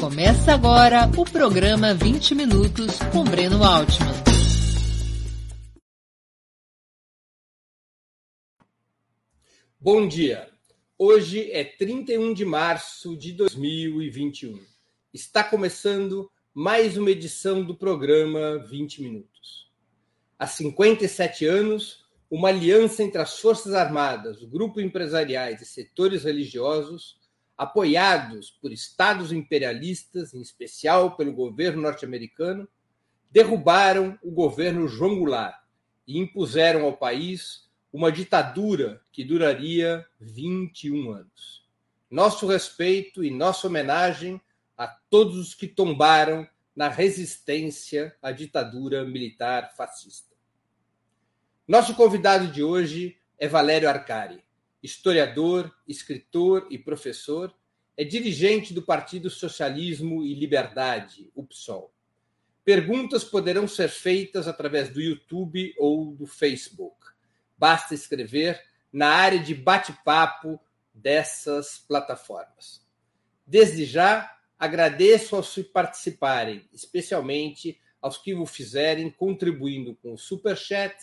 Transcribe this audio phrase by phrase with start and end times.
[0.00, 4.08] Começa agora o programa 20 Minutos com Breno Altman.
[9.78, 10.48] Bom dia.
[10.96, 14.58] Hoje é 31 de março de 2021.
[15.12, 19.70] Está começando mais uma edição do programa 20 Minutos.
[20.38, 27.19] Há 57 anos, uma aliança entre as Forças Armadas, grupos empresariais e setores religiosos
[27.60, 32.66] apoiados por estados imperialistas, em especial pelo governo norte-americano,
[33.30, 35.62] derrubaram o governo João Goulart
[36.06, 41.68] e impuseram ao país uma ditadura que duraria 21 anos.
[42.10, 44.40] Nosso respeito e nossa homenagem
[44.74, 50.34] a todos os que tombaram na resistência à ditadura militar fascista.
[51.68, 54.42] Nosso convidado de hoje é Valério Arcari
[54.82, 57.54] historiador, escritor e professor,
[57.96, 61.92] é dirigente do Partido Socialismo e Liberdade, o PSOL.
[62.64, 66.96] Perguntas poderão ser feitas através do YouTube ou do Facebook.
[67.58, 70.60] Basta escrever na área de bate-papo
[70.94, 72.86] dessas plataformas.
[73.46, 80.56] Desde já, agradeço aos que participarem, especialmente aos que o fizerem contribuindo com o Super
[80.56, 80.96] Chat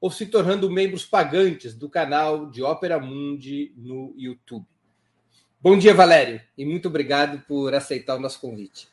[0.00, 4.66] ou se tornando membros pagantes do canal de Ópera Mundi no YouTube.
[5.60, 8.88] Bom dia, Valério, e muito obrigado por aceitar o nosso convite.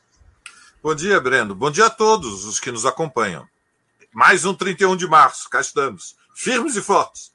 [0.84, 1.56] Bom dia, Breno.
[1.56, 3.48] Bom dia a todos os que nos acompanham.
[4.14, 7.34] Mais um 31 de março, cá estamos, firmes e fortes.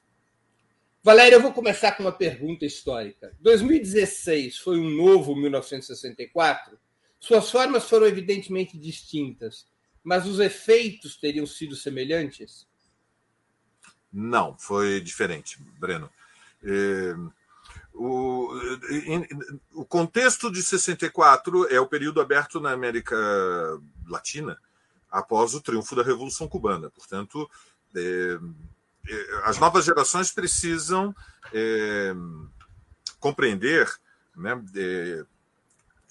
[1.01, 3.35] Valério, eu vou começar com uma pergunta histórica.
[3.41, 6.77] 2016 foi um novo 1964?
[7.19, 9.65] Suas formas foram evidentemente distintas,
[10.03, 12.67] mas os efeitos teriam sido semelhantes?
[14.13, 16.09] Não, foi diferente, Breno.
[16.63, 17.15] É,
[17.93, 18.49] o,
[19.73, 23.15] o contexto de 64 é o período aberto na América
[24.07, 24.57] Latina
[25.11, 26.89] após o triunfo da Revolução Cubana.
[26.89, 27.49] Portanto,
[27.95, 28.39] é,
[29.07, 31.15] é, as novas gerações precisam
[31.53, 32.13] é,
[33.19, 33.91] compreender,
[34.35, 35.25] né, é,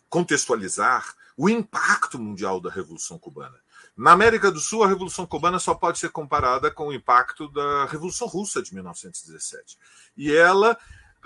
[0.08, 3.58] contextualizar o impacto mundial da Revolução Cubana.
[3.96, 7.86] Na América do Sul, a Revolução Cubana só pode ser comparada com o impacto da
[7.86, 9.78] Revolução Russa de 1917.
[10.16, 10.76] E ela,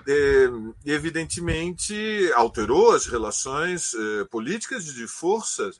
[0.07, 0.49] é,
[0.85, 5.71] evidentemente, alterou as relações é, políticas de força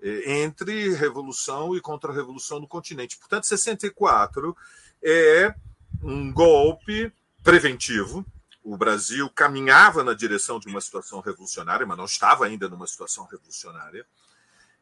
[0.00, 3.18] é, entre revolução e contra-revolução no continente.
[3.18, 4.56] Portanto, 64
[5.02, 5.54] é
[6.02, 8.24] um golpe preventivo.
[8.66, 13.24] O Brasil caminhava na direção de uma situação revolucionária, mas não estava ainda numa situação
[13.24, 14.04] revolucionária.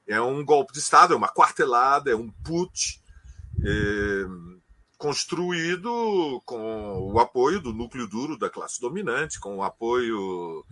[0.07, 3.03] É um golpe de Estado, é uma quartelada, é um put
[3.63, 4.25] é,
[4.97, 10.65] construído com o apoio do núcleo duro da classe dominante, com o apoio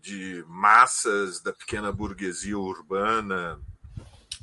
[0.00, 3.60] de massas da pequena burguesia urbana,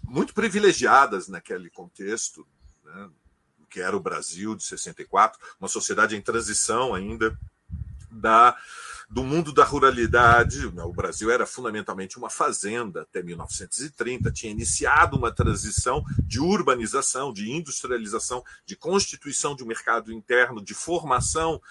[0.03, 2.45] muito privilegiadas naquele contexto,
[2.83, 3.09] né,
[3.71, 7.35] que era o Brasil de 64, uma sociedade em transição ainda
[8.13, 8.55] da
[9.09, 10.73] do mundo da ruralidade.
[10.73, 17.31] Né, o Brasil era fundamentalmente uma fazenda até 1930, tinha iniciado uma transição de urbanização,
[17.31, 21.61] de industrialização, de constituição de um mercado interno, de formação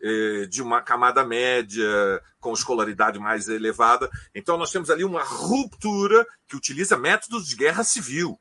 [0.00, 4.08] eh, de uma camada média com escolaridade mais elevada.
[4.34, 8.38] Então, nós temos ali uma ruptura que utiliza métodos de guerra civil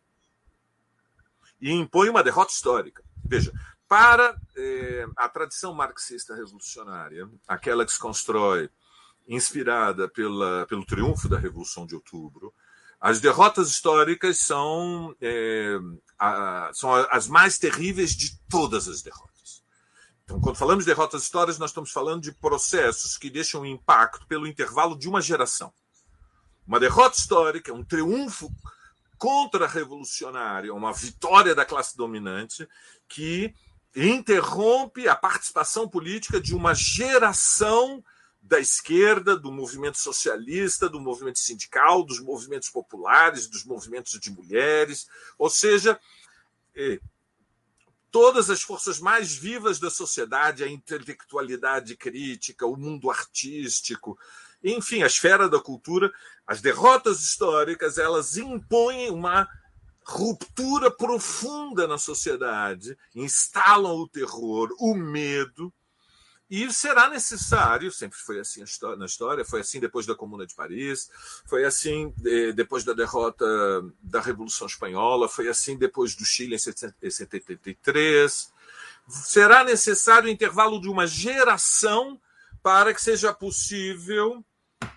[1.59, 3.03] e impõe uma derrota histórica.
[3.25, 3.51] Veja,
[3.87, 8.69] para eh, a tradição marxista revolucionária, aquela que se constrói
[9.27, 12.53] inspirada pela, pelo triunfo da Revolução de Outubro,
[12.99, 15.79] as derrotas históricas são, eh,
[16.17, 19.63] a, são as mais terríveis de todas as derrotas.
[20.23, 24.47] Então, quando falamos de derrotas históricas, nós estamos falando de processos que deixam impacto pelo
[24.47, 25.71] intervalo de uma geração.
[26.65, 28.51] Uma derrota histórica, um triunfo
[29.17, 32.67] contra-revolucionário, uma vitória da classe dominante
[33.07, 33.53] que
[33.97, 38.03] interrompe a participação política de uma geração
[38.39, 45.07] da esquerda, do movimento socialista, do movimento sindical, dos movimentos populares, dos movimentos de mulheres,
[45.37, 45.99] ou seja,
[48.11, 54.17] todas as forças mais vivas da sociedade, a intelectualidade crítica, o mundo artístico,
[54.63, 56.11] enfim, a esfera da cultura,
[56.45, 59.47] as derrotas históricas, elas impõem uma
[60.07, 65.71] ruptura profunda na sociedade, instalam o terror, o medo,
[66.49, 68.63] e será necessário, sempre foi assim
[68.97, 71.09] na história, foi assim depois da Comuna de Paris,
[71.45, 73.45] foi assim eh, depois da derrota
[74.01, 78.53] da Revolução Espanhola, foi assim depois do Chile em 73.
[79.09, 82.17] Será necessário o intervalo de uma geração
[82.63, 84.41] para que seja possível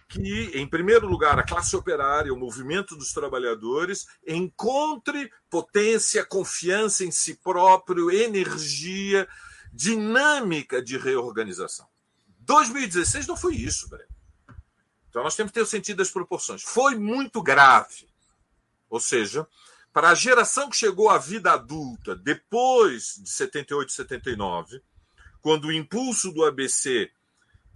[0.09, 7.11] que, em primeiro lugar, a classe operária, o movimento dos trabalhadores, encontre potência, confiança em
[7.11, 9.29] si próprio, energia,
[9.73, 11.87] dinâmica de reorganização.
[12.41, 14.11] 2016 não foi isso, Breno.
[15.09, 16.63] Então nós temos que ter o sentido das proporções.
[16.63, 18.09] Foi muito grave.
[18.89, 19.47] Ou seja,
[19.93, 24.83] para a geração que chegou à vida adulta depois de 78 e 79,
[25.41, 27.11] quando o impulso do ABC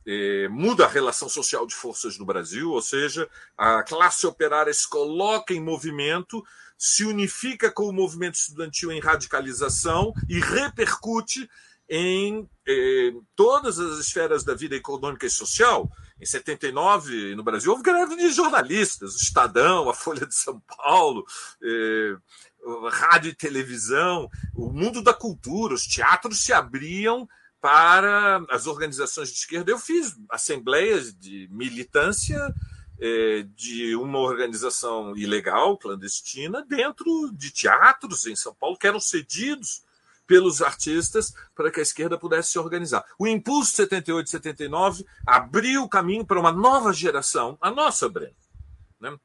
[0.07, 4.89] eh, muda a relação social de forças no Brasil, ou seja, a classe operária se
[4.89, 6.45] coloca em movimento,
[6.77, 11.49] se unifica com o movimento estudantil em radicalização e repercute
[11.89, 15.91] em eh, todas as esferas da vida econômica e social.
[16.21, 21.25] Em 79, no Brasil, houve greve de jornalistas, o Estadão, a Folha de São Paulo,
[21.63, 22.17] eh,
[22.91, 27.29] rádio e televisão, o mundo da cultura, os teatros se abriam
[27.65, 29.71] para as organizações de esquerda.
[29.71, 32.55] Eu fiz assembleias de militância
[33.01, 39.83] é, de uma organização ilegal, clandestina, dentro de teatros em São Paulo, que eram cedidos
[40.27, 43.03] pelos artistas para que a esquerda pudesse se organizar.
[43.19, 48.37] O Impulso 78 e 79 abriu o caminho para uma nova geração, a nossa, Breno.
[49.01, 49.17] Né?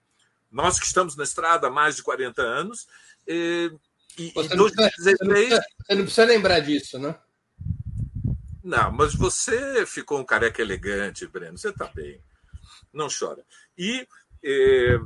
[0.50, 2.88] Nós que estamos na estrada há mais de 40 anos.
[3.27, 3.69] E,
[4.18, 7.13] e, você, não precisa, você, não precisa, você não precisa lembrar disso, né?
[8.64, 11.58] Não, mas você ficou um careca elegante, Breno.
[11.58, 12.22] Você está bem.
[12.94, 13.44] Não chora.
[13.78, 14.08] E
[14.44, 15.00] é,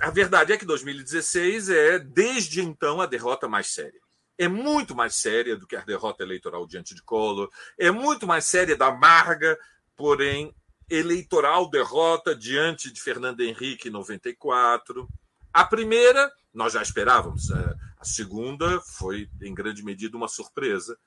[0.00, 4.00] a verdade é que 2016 é, desde então, a derrota mais séria.
[4.38, 7.50] É muito mais séria do que a derrota eleitoral diante de Collor.
[7.78, 9.58] É muito mais séria da amarga,
[9.96, 10.54] porém,
[10.88, 15.08] eleitoral derrota diante de Fernando Henrique em 94.
[15.52, 17.50] A primeira, nós já esperávamos.
[17.50, 20.98] A segunda foi, em grande medida, uma surpresa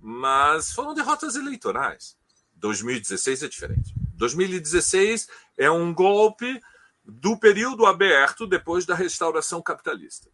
[0.00, 2.16] mas foram derrotas eleitorais.
[2.56, 3.94] 2016 é diferente.
[4.14, 6.60] 2016 é um golpe
[7.04, 10.28] do período aberto depois da restauração capitalista.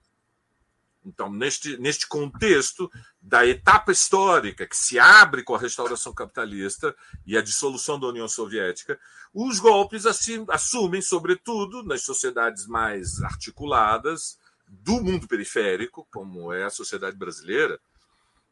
[1.07, 2.91] Então, neste, neste contexto
[3.23, 8.29] da etapa histórica que se abre com a restauração capitalista e a dissolução da União
[8.29, 8.99] Soviética,
[9.33, 14.37] os golpes assumem, sobretudo nas sociedades mais articuladas
[14.67, 17.79] do mundo periférico, como é a sociedade brasileira,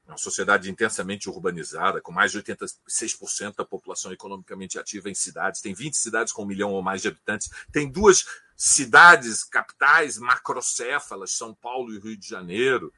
[0.06, 5.72] uma sociedade intensamente urbanizada, com mais de 86% da população economicamente ativa em cidades, tem
[5.72, 8.24] 20 cidades com um milhão ou mais de habitantes, tem duas
[8.56, 12.92] cidades capitais macrocéfalas, São Paulo e Rio de Janeiro.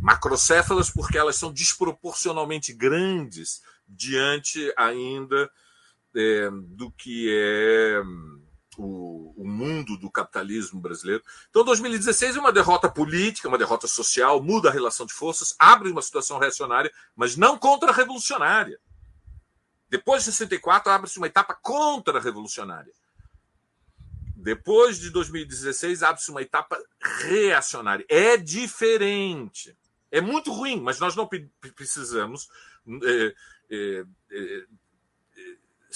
[0.00, 5.50] Macrocéfalas porque elas são desproporcionalmente grandes diante ainda
[6.14, 8.02] é, do que é
[8.76, 11.22] o, o, mundo do capitalismo brasileiro.
[11.50, 15.90] Então, 2016 é uma derrota política, uma derrota social, muda a relação de forças, abre
[15.90, 18.78] uma situação reacionária, mas não contra-revolucionária.
[19.88, 22.92] Depois de 64, abre-se uma etapa contra-revolucionária.
[24.36, 26.78] Depois de 2016, abre-se uma etapa
[27.22, 28.04] reacionária.
[28.08, 29.76] É diferente.
[30.10, 31.28] É muito ruim, mas nós não
[31.74, 32.48] precisamos.
[33.02, 33.34] É,
[33.70, 34.66] é, é,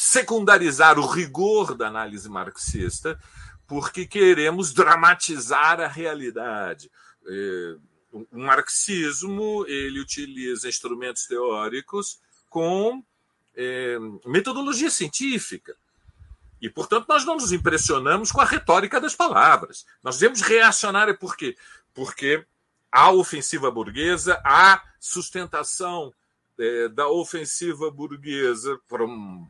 [0.00, 3.20] secundarizar o rigor da análise marxista,
[3.66, 6.88] porque queremos dramatizar a realidade.
[7.26, 7.76] É,
[8.12, 13.02] o marxismo ele utiliza instrumentos teóricos com
[13.56, 15.74] é, metodologia científica.
[16.62, 19.84] E, portanto, nós não nos impressionamos com a retórica das palavras.
[20.00, 21.56] Nós devemos reacionar, por quê?
[21.92, 22.46] Porque
[22.92, 26.14] a ofensiva burguesa, a sustentação
[26.56, 29.44] é, da ofensiva burguesa por um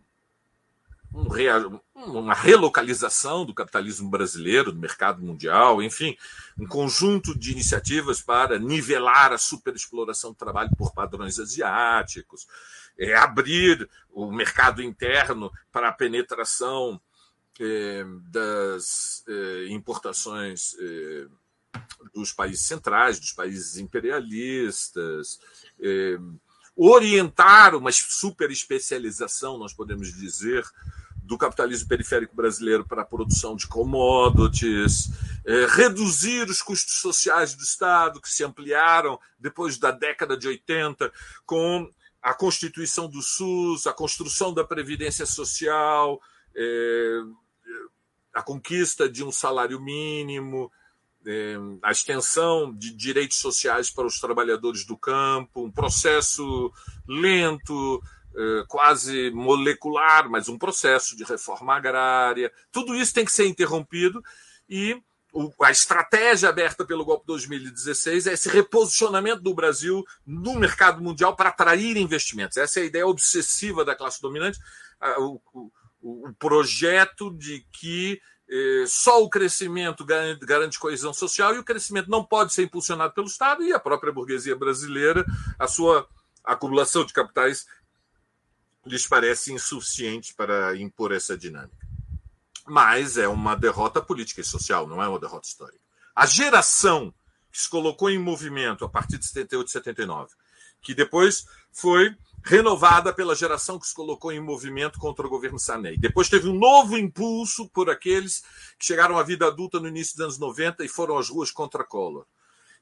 [1.12, 6.16] um, uma relocalização do capitalismo brasileiro no mercado mundial, enfim,
[6.58, 12.46] um conjunto de iniciativas para nivelar a superexploração do trabalho por padrões asiáticos,
[12.98, 17.00] é, abrir o mercado interno para a penetração
[17.60, 21.26] é, das é, importações é,
[22.14, 25.40] dos países centrais, dos países imperialistas,
[25.80, 26.18] é,
[26.78, 30.64] orientar uma superespecialização, nós podemos dizer,
[31.16, 35.10] do capitalismo periférico brasileiro para a produção de commodities,
[35.44, 41.12] é, reduzir os custos sociais do Estado, que se ampliaram depois da década de 80,
[41.44, 41.90] com
[42.22, 46.20] a constituição do SUS, a construção da Previdência Social,
[46.54, 47.20] é,
[48.32, 50.70] a conquista de um salário mínimo,
[51.82, 56.72] a extensão de direitos sociais para os trabalhadores do campo, um processo
[57.06, 58.02] lento,
[58.36, 62.52] eh, quase molecular, mas um processo de reforma agrária.
[62.70, 64.22] Tudo isso tem que ser interrompido
[64.68, 65.00] e
[65.60, 71.50] a estratégia aberta pelo golpe 2016 é esse reposicionamento do Brasil no mercado mundial para
[71.50, 72.56] atrair investimentos.
[72.56, 74.58] Essa é a ideia obsessiva da classe dominante.
[76.00, 78.20] O, projeto de que
[78.86, 83.62] só o crescimento garante coesão social e o crescimento não pode ser impulsionado pelo Estado
[83.62, 85.24] e a própria burguesia brasileira,
[85.58, 86.08] a sua
[86.42, 87.66] acumulação de capitais
[88.86, 91.86] lhes parece insuficiente para impor essa dinâmica.
[92.66, 95.80] Mas é uma derrota política e social, não é uma derrota histórica.
[96.14, 97.12] A geração
[97.50, 100.34] que se colocou em movimento a partir de 78 e 79,
[100.80, 102.16] que depois foi
[102.48, 105.98] renovada pela geração que se colocou em movimento contra o governo Sanei.
[105.98, 108.40] Depois teve um novo impulso por aqueles
[108.78, 111.84] que chegaram à vida adulta no início dos anos 90 e foram às ruas contra
[111.84, 112.24] Collor.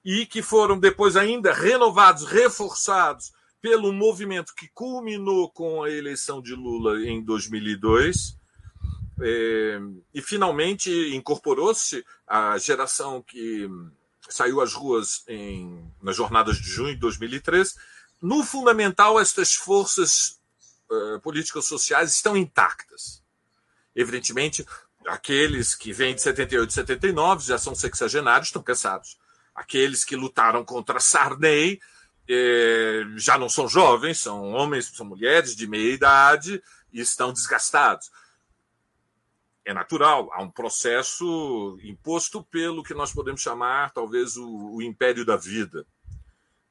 [0.04, 6.54] E que foram depois ainda renovados, reforçados pelo movimento que culminou com a eleição de
[6.54, 8.36] Lula em 2002.
[9.20, 9.80] É,
[10.14, 13.68] e finalmente incorporou-se a geração que
[14.28, 17.74] saiu às ruas em, nas jornadas de junho de 2013
[18.20, 20.40] no fundamental, estas forças
[20.90, 23.22] uh, políticas sociais estão intactas.
[23.94, 24.66] Evidentemente,
[25.06, 29.18] aqueles que vêm de 78 e 79 já são sexagenários, estão cansados.
[29.54, 31.80] Aqueles que lutaram contra Sarney
[32.28, 38.10] eh, já não são jovens, são homens, são mulheres de meia idade e estão desgastados.
[39.64, 45.24] É natural, há um processo imposto pelo que nós podemos chamar, talvez, o, o império
[45.24, 45.86] da vida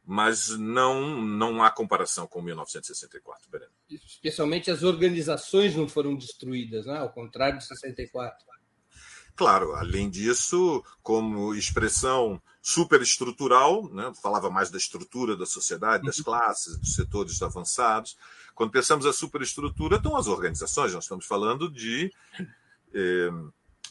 [0.05, 3.71] mas não, não há comparação com 1964, Breno.
[3.89, 6.97] Especialmente as organizações não foram destruídas, né?
[6.97, 8.45] ao contrário de 64.
[9.35, 14.13] Claro, além disso, como expressão superestrutural, né?
[14.21, 16.23] falava mais da estrutura da sociedade, das uhum.
[16.23, 18.15] classes, dos setores avançados.
[18.53, 22.11] Quando pensamos a superestrutura, estão as organizações, nós estamos falando de
[22.93, 23.29] eh,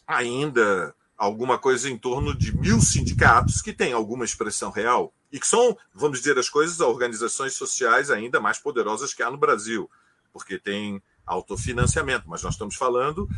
[0.07, 5.47] ainda alguma coisa em torno de mil sindicatos que têm alguma expressão real e que
[5.47, 9.91] são, vamos dizer as coisas, organizações sociais ainda mais poderosas que há no Brasil,
[10.33, 13.29] porque tem autofinanciamento, mas nós estamos falando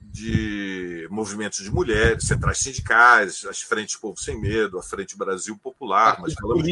[0.00, 6.20] de movimentos de mulheres, centrais sindicais, as Frentes Povo Sem Medo, a Frente Brasil Popular,
[6.20, 6.64] mas falamos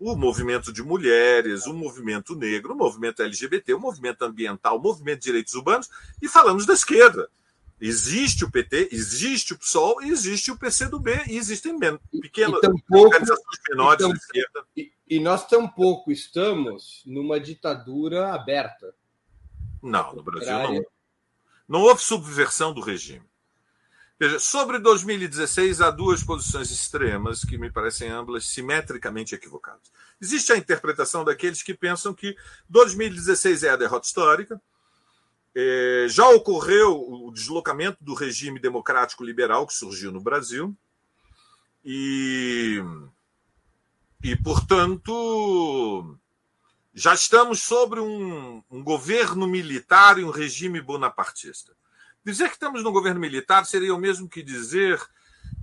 [0.00, 5.20] o movimento de mulheres, o movimento negro, o movimento LGBT, o movimento ambiental, o movimento
[5.20, 5.90] de direitos urbanos,
[6.22, 7.28] e falamos da esquerda.
[7.80, 11.78] Existe o PT, existe o PSOL, existe o PCdoB e existem
[12.20, 14.64] pequenas tampouco, organizações menores da esquerda.
[14.76, 18.92] E, e nós tampouco estamos numa ditadura aberta.
[19.80, 20.84] Não, no Brasil não.
[21.68, 23.24] Não houve subversão do regime.
[24.18, 29.92] Veja, sobre 2016, há duas posições extremas que me parecem ambas simetricamente equivocadas.
[30.20, 32.36] Existe a interpretação daqueles que pensam que
[32.68, 34.60] 2016 é a derrota histórica,
[35.54, 40.76] é, já ocorreu o deslocamento do regime democrático liberal que surgiu no Brasil
[41.84, 42.82] e,
[44.22, 46.16] e portanto,
[46.94, 51.72] já estamos sobre um, um governo militar e um regime bonapartista.
[52.24, 55.00] Dizer que estamos no governo militar seria o mesmo que dizer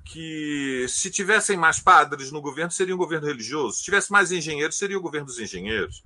[0.06, 4.78] que se tivessem mais padres no governo seria um governo religioso, se tivesse mais engenheiros
[4.78, 6.04] seria o governo dos engenheiros.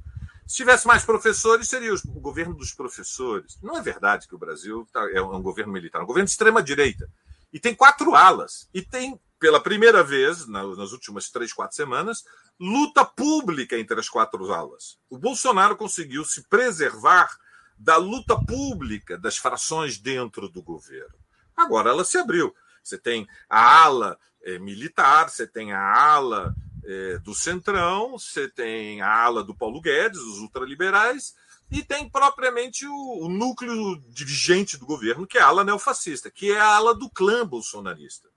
[0.50, 3.60] Se tivesse mais professores, seria o governo dos professores.
[3.62, 6.32] Não é verdade que o Brasil tá, é um governo militar, é um governo de
[6.32, 7.08] extrema-direita.
[7.54, 8.68] E tem quatro alas.
[8.74, 12.24] E tem, pela primeira vez, nas últimas três, quatro semanas,
[12.60, 14.98] luta pública entre as quatro alas.
[15.08, 17.30] O Bolsonaro conseguiu se preservar
[17.78, 21.14] da luta pública das frações dentro do governo.
[21.56, 22.56] Agora ela se abriu.
[22.84, 29.02] Você tem a ala é, militar, você tem a ala é, do Centrão, você tem
[29.02, 31.34] a ala do Paulo Guedes, os ultraliberais,
[31.72, 36.52] e tem propriamente o, o, núcleo dirigente do governo, que é a ala neofascista, que
[36.52, 38.28] é a ala do clã bolsonarista.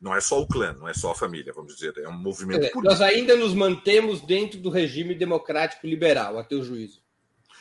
[0.00, 2.64] Não é só o clã, não é só a família, vamos dizer, é um movimento
[2.64, 2.84] é, político.
[2.84, 7.02] Nós ainda nos mantemos dentro do regime democrático liberal, a teu juízo.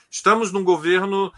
[0.09, 1.33] Estamos num governo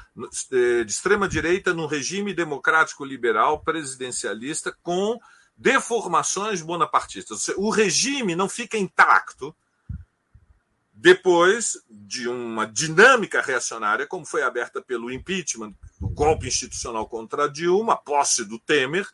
[0.51, 5.18] é, de extrema-direita, num regime democrático liberal presidencialista com
[5.60, 7.50] deformações bonapartistas.
[7.58, 9.54] O regime não fica intacto
[10.94, 17.94] depois de uma dinâmica reacionária, como foi aberta pelo impeachment, o golpe institucional contra Dilma,
[17.94, 19.08] a posse do Temer,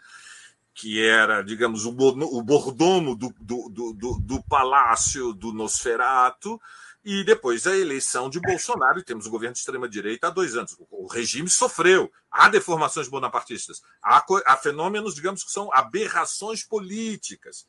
[0.74, 6.60] que era, digamos, o bordomo do, do, do, do palácio do Nosferato,
[7.05, 10.75] e depois a eleição de Bolsonaro, e temos um governo de extrema-direita há dois anos.
[10.89, 12.12] O regime sofreu.
[12.31, 13.79] Há deformações bonapartistas.
[14.01, 17.67] Há, há fenômenos, digamos, que são aberrações políticas.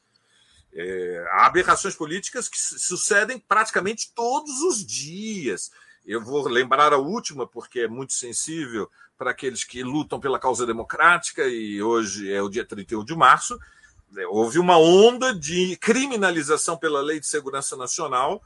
[0.73, 5.71] É, há aberrações políticas que sucedem praticamente todos os dias.
[6.07, 10.65] Eu vou lembrar a última, porque é muito sensível para aqueles que lutam pela causa
[10.65, 13.59] democrática, e hoje é o dia 31 de março.
[14.31, 18.43] Houve uma onda de criminalização pela Lei de Segurança Nacional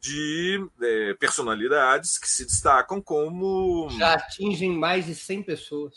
[0.00, 3.88] de é, personalidades que se destacam como.
[3.90, 5.94] Já atingem mais de 100 pessoas.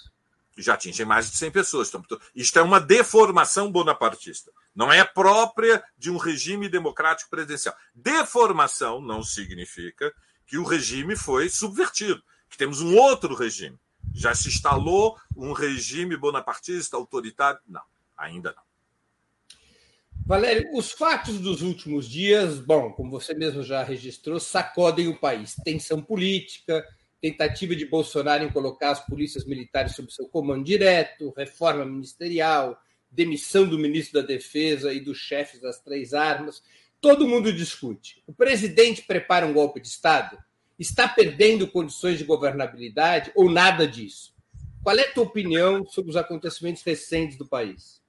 [0.58, 1.94] Já atingem mais de 100 pessoas.
[1.94, 4.52] Então, isto é uma deformação bonapartista.
[4.76, 7.76] Não é própria de um regime democrático presidencial.
[7.94, 10.14] Deformação não significa
[10.46, 13.80] que o regime foi subvertido, que temos um outro regime.
[14.14, 17.60] Já se instalou um regime bonapartista, autoritário?
[17.68, 17.82] Não,
[18.18, 18.71] ainda não.
[20.26, 25.56] Valério, os fatos dos últimos dias, bom, como você mesmo já registrou, sacodem o país.
[25.64, 26.86] Tensão política,
[27.20, 32.80] tentativa de Bolsonaro em colocar as polícias militares sob seu comando direto, reforma ministerial,
[33.12, 36.64] demissão do ministro da Defesa e dos chefes das três armas.
[37.02, 38.24] Todo mundo discute.
[38.26, 40.38] O presidente prepara um golpe de Estado?
[40.80, 44.34] Está perdendo condições de governabilidade ou nada disso?
[44.82, 48.01] Qual é a tua opinião sobre os acontecimentos recentes do país?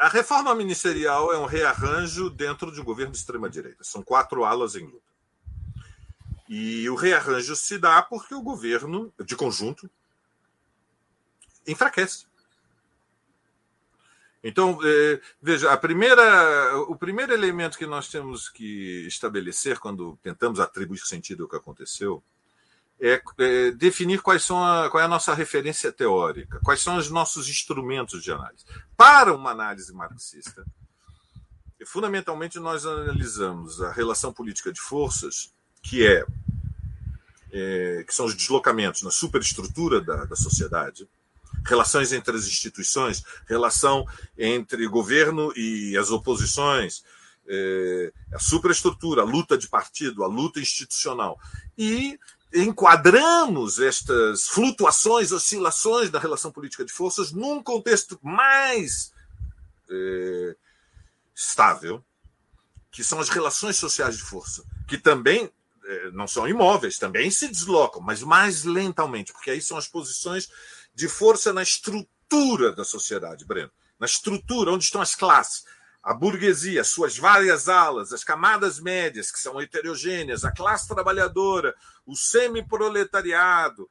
[0.00, 3.84] A reforma ministerial é um rearranjo dentro de um governo de extrema-direita.
[3.84, 5.10] São quatro alas em luta.
[6.48, 9.90] E o rearranjo se dá porque o governo, de conjunto,
[11.66, 12.24] enfraquece.
[14.42, 20.60] Então, é, veja, a primeira, o primeiro elemento que nós temos que estabelecer quando tentamos
[20.60, 22.22] atribuir sentido ao que aconteceu
[23.00, 27.10] é, é definir quais são a, qual é a nossa referência teórica, quais são os
[27.10, 28.64] nossos instrumentos de análise.
[28.96, 30.64] Para uma análise marxista,
[31.86, 35.52] fundamentalmente nós analisamos a relação política de forças,
[35.82, 36.24] que é,
[37.52, 41.08] é que são os deslocamentos na superestrutura da, da sociedade,
[41.64, 47.02] relações entre as instituições, relação entre governo e as oposições,
[47.48, 51.38] é, a superestrutura, a luta de partido, a luta institucional.
[51.76, 52.18] E
[52.52, 59.12] enquadramos estas flutuações, oscilações da relação política de forças num contexto mais
[59.88, 60.56] é,
[61.34, 62.04] estável,
[62.90, 65.50] que são as relações sociais de força, que também
[65.84, 70.50] é, não são imóveis, também se deslocam, mas mais lentamente, porque aí são as posições
[70.94, 75.64] de força na estrutura da sociedade, Breno, na estrutura onde estão as classes
[76.02, 81.74] a burguesia, suas várias alas, as camadas médias, que são heterogêneas, a classe trabalhadora,
[82.06, 83.88] o semi-proletariado.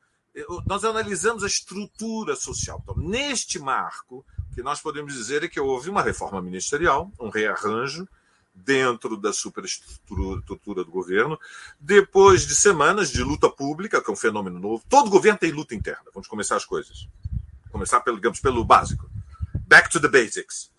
[0.65, 2.80] Nós analisamos a estrutura social.
[2.82, 8.08] Então, neste marco, que nós podemos dizer é que houve uma reforma ministerial, um rearranjo
[8.54, 11.39] dentro da superestrutura do governo,
[11.80, 14.84] depois de semanas de luta pública, que é um fenômeno novo.
[14.89, 16.06] Todo governo tem luta interna.
[16.13, 17.08] Vamos começar as coisas.
[17.72, 19.10] Começar pelo, digamos, pelo básico.
[19.67, 20.72] Back to the basics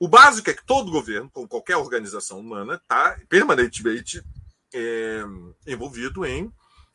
[0.00, 4.24] o básico é que todo governo, como qualquer organização humana, está permanentemente
[4.72, 5.20] é,
[5.66, 6.50] envolvido em,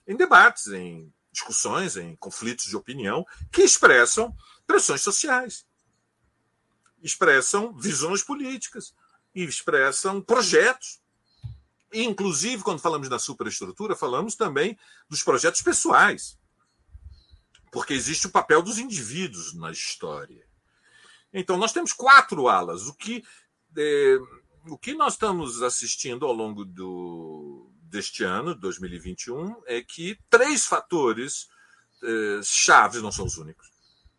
[0.08, 5.68] em debates, em discussões, em conflitos de opinião que expressam pressões sociais,
[7.04, 8.96] expressam visões políticas
[9.36, 11.00] e expressam projetos.
[11.94, 16.39] Inclusive, quando falamos da superestrutura, falamos também dos projetos pessoais,
[17.72, 20.55] porque existe o papel dos indivíduos na história.
[21.36, 22.88] Então, nós temos quatro alas.
[22.88, 23.24] O que,
[23.78, 24.17] é,
[24.67, 31.50] o que nós estamos assistindo ao longo do, deste ano, 2021, é que três fatores
[32.04, 33.74] é, chaves não são os únicos.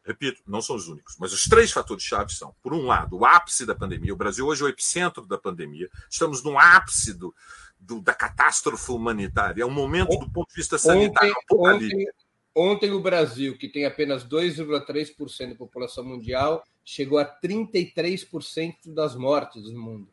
[0.05, 3.25] Repito, não são os únicos, mas os três fatores chaves são, por um lado, o
[3.27, 4.13] ápice da pandemia.
[4.13, 5.91] O Brasil hoje é o epicentro da pandemia.
[6.09, 7.35] Estamos no ápice do,
[7.81, 9.63] do da catástrofe humanitária.
[9.63, 12.09] É um momento, do ponto de vista sanitário, ontem, ontem,
[12.55, 19.65] ontem o Brasil, que tem apenas 2,3% da população mundial, chegou a 33% das mortes
[19.73, 20.09] no mundo.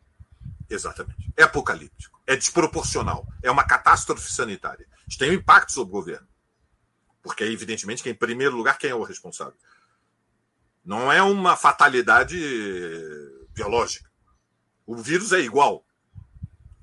[0.68, 1.32] Exatamente.
[1.38, 4.88] É apocalíptico, é desproporcional, é uma catástrofe sanitária.
[5.08, 6.28] Isso tem um impacto sobre o governo.
[7.22, 9.54] Porque, evidentemente, que em primeiro lugar, quem é o responsável?
[10.84, 12.38] Não é uma fatalidade
[13.54, 14.12] biológica.
[14.86, 15.86] O vírus é igual.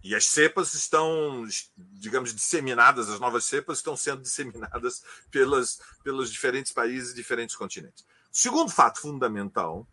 [0.03, 6.73] E as cepas estão, digamos, disseminadas, as novas cepas estão sendo disseminadas pelas, pelos diferentes
[6.73, 8.05] países diferentes continentes.
[8.33, 9.87] O segundo fato fundamental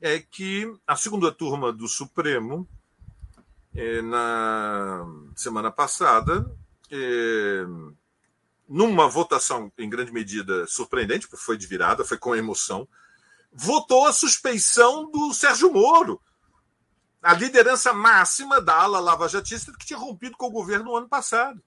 [0.00, 2.68] é que a segunda turma do Supremo,
[3.74, 6.50] eh, na semana passada,
[6.90, 7.64] eh,
[8.68, 12.86] numa votação em grande medida surpreendente, porque foi de virada, foi com emoção,
[13.50, 16.20] votou a suspeição do Sérgio Moro,
[17.22, 21.62] a liderança máxima da ala lavajatista que tinha rompido com o governo no ano passado.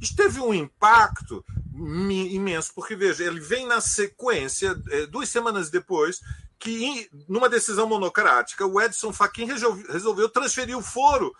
[0.00, 1.44] Isso teve um impacto
[1.76, 6.20] imenso, porque veja, ele vem na sequência, é, duas semanas depois,
[6.58, 11.34] que numa decisão monocrática, o Edson Fachin resolveu transferir o foro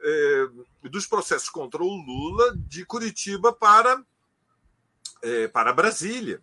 [0.00, 0.48] é,
[0.88, 4.02] dos processos contra o Lula de Curitiba para,
[5.22, 6.40] é, para Brasília.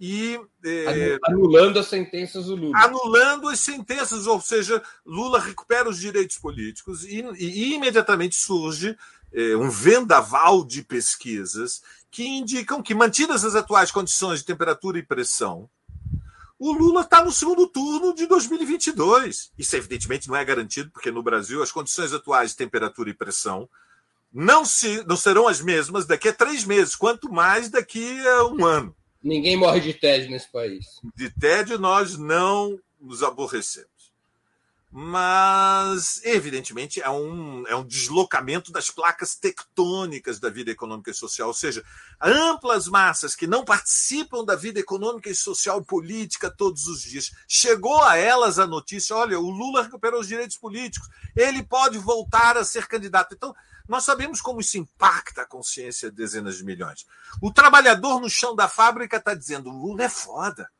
[0.00, 0.40] e
[1.24, 2.78] anulando as sentenças do Lula.
[2.78, 8.96] Anulando as sentenças, ou seja, Lula recupera os direitos políticos e, e imediatamente surge
[9.58, 15.68] um vendaval de pesquisas que indicam que, mantidas as atuais condições de temperatura e pressão,
[16.58, 19.52] o Lula está no segundo turno de 2022.
[19.56, 23.68] Isso, evidentemente, não é garantido, porque no Brasil as condições atuais de temperatura e pressão
[24.32, 28.64] não, se, não serão as mesmas daqui a três meses, quanto mais daqui a um
[28.64, 28.94] ano.
[29.22, 30.86] Ninguém morre de tédio nesse país.
[31.14, 33.88] De tédio nós não nos aborrecemos.
[34.90, 41.48] Mas, evidentemente, é um, é um deslocamento das placas tectônicas da vida econômica e social,
[41.48, 41.84] ou seja,
[42.18, 47.30] amplas massas que não participam da vida econômica e social e política todos os dias.
[47.46, 52.56] Chegou a elas a notícia: olha, o Lula recuperou os direitos políticos, ele pode voltar
[52.56, 53.34] a ser candidato.
[53.34, 53.54] Então,
[53.86, 57.06] nós sabemos como isso impacta a consciência de dezenas de milhões.
[57.42, 60.70] O trabalhador no chão da fábrica está dizendo: Lula é foda.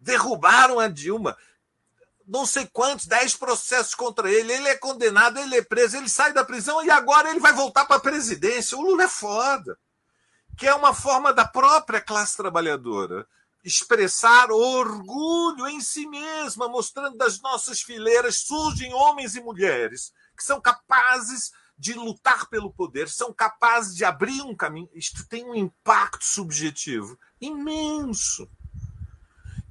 [0.00, 1.36] Derrubaram a Dilma.
[2.26, 4.52] Não sei quantos, dez processos contra ele.
[4.52, 7.84] Ele é condenado, ele é preso, ele sai da prisão e agora ele vai voltar
[7.84, 8.76] para a presidência.
[8.78, 9.78] O Lula é foda.
[10.56, 13.26] Que é uma forma da própria classe trabalhadora
[13.64, 20.60] expressar orgulho em si mesma, mostrando das nossas fileiras surgem homens e mulheres que são
[20.60, 24.88] capazes de lutar pelo poder, são capazes de abrir um caminho.
[24.92, 28.48] Isto tem um impacto subjetivo imenso.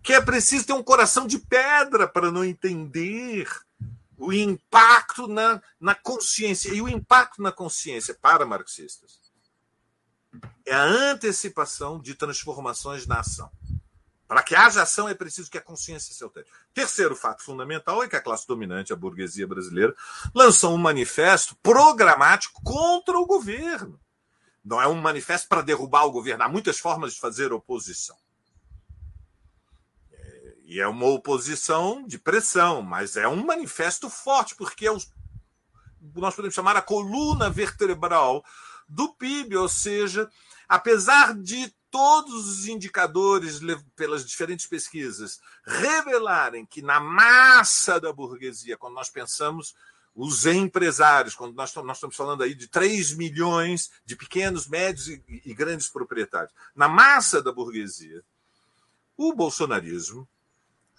[0.04, 3.48] Que é preciso ter um coração de pedra para não entender
[4.18, 6.74] o impacto na, na consciência.
[6.74, 9.20] E o impacto na consciência, para marxistas,
[10.66, 13.50] é a antecipação de transformações na ação.
[14.28, 16.48] Para que haja ação é preciso que a consciência se altere.
[16.74, 19.94] Terceiro fato fundamental é que a classe dominante, a burguesia brasileira,
[20.34, 24.00] lançou um manifesto programático contra o governo.
[24.63, 26.44] Não é um manifesto para derrubar o governo.
[26.44, 28.18] Há muitas formas de fazer oposição.
[30.74, 34.98] E é uma oposição de pressão, mas é um manifesto forte, porque é o,
[36.16, 38.44] nós podemos chamar a coluna vertebral
[38.90, 40.28] do PIB, ou seja,
[40.68, 43.60] apesar de todos os indicadores
[43.96, 49.76] pelas diferentes pesquisas revelarem que na massa da burguesia, quando nós pensamos
[50.16, 55.24] os empresários, quando nós, nós estamos falando aí de 3 milhões de pequenos, médios e,
[55.46, 58.24] e grandes proprietários, na massa da burguesia,
[59.16, 60.28] o bolsonarismo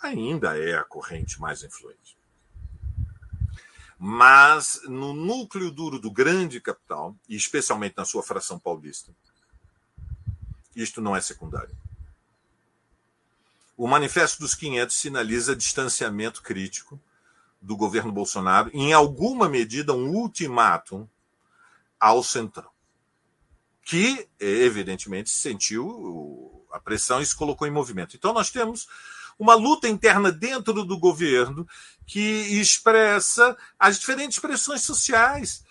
[0.04, 2.16] ainda é a corrente mais influente.
[3.98, 9.12] Mas no núcleo duro do grande capital, e especialmente na sua fração paulista,
[10.74, 11.74] isto não é secundário.
[13.76, 17.00] O Manifesto dos 500 sinaliza distanciamento crítico
[17.60, 21.08] do governo Bolsonaro, em alguma medida, um ultimátum
[21.98, 22.70] ao Centrão,
[23.82, 28.16] que, evidentemente, sentiu a pressão e se colocou em movimento.
[28.16, 28.86] Então, nós temos
[29.38, 31.66] uma luta interna dentro do governo
[32.06, 32.20] que
[32.60, 35.64] expressa as diferentes pressões sociais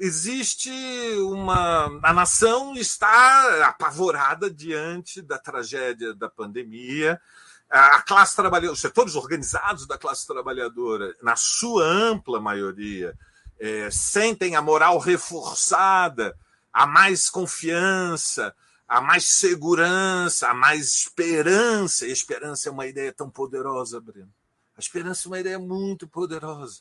[0.00, 0.70] existe
[1.18, 2.00] uma.
[2.02, 7.20] A nação está apavorada diante da tragédia da pandemia.
[7.68, 13.16] A classe trabalhadora, os setores organizados da classe trabalhadora, na sua ampla maioria,
[13.60, 16.34] é, sentem a moral reforçada,
[16.72, 18.52] a mais confiança,
[18.90, 22.06] a mais segurança, a mais esperança.
[22.06, 24.32] E a esperança é uma ideia tão poderosa, Breno.
[24.76, 26.80] A esperança é uma ideia muito poderosa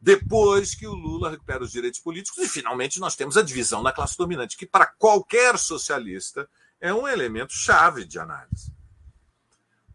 [0.00, 3.92] depois que o Lula recupera os direitos políticos e finalmente nós temos a divisão da
[3.92, 6.48] classe dominante, que para qualquer socialista
[6.80, 8.72] é um elemento chave de análise.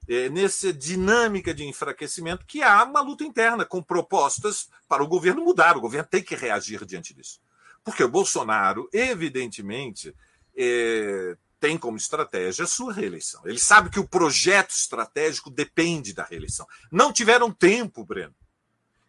[0.07, 5.45] É nessa dinâmica de enfraquecimento que há uma luta interna com propostas para o governo
[5.45, 5.77] mudar.
[5.77, 7.39] O governo tem que reagir diante disso.
[7.85, 10.13] Porque o Bolsonaro, evidentemente,
[10.55, 13.41] é, tem como estratégia a sua reeleição.
[13.45, 16.67] Ele sabe que o projeto estratégico depende da reeleição.
[16.91, 18.35] Não tiveram tempo, Breno,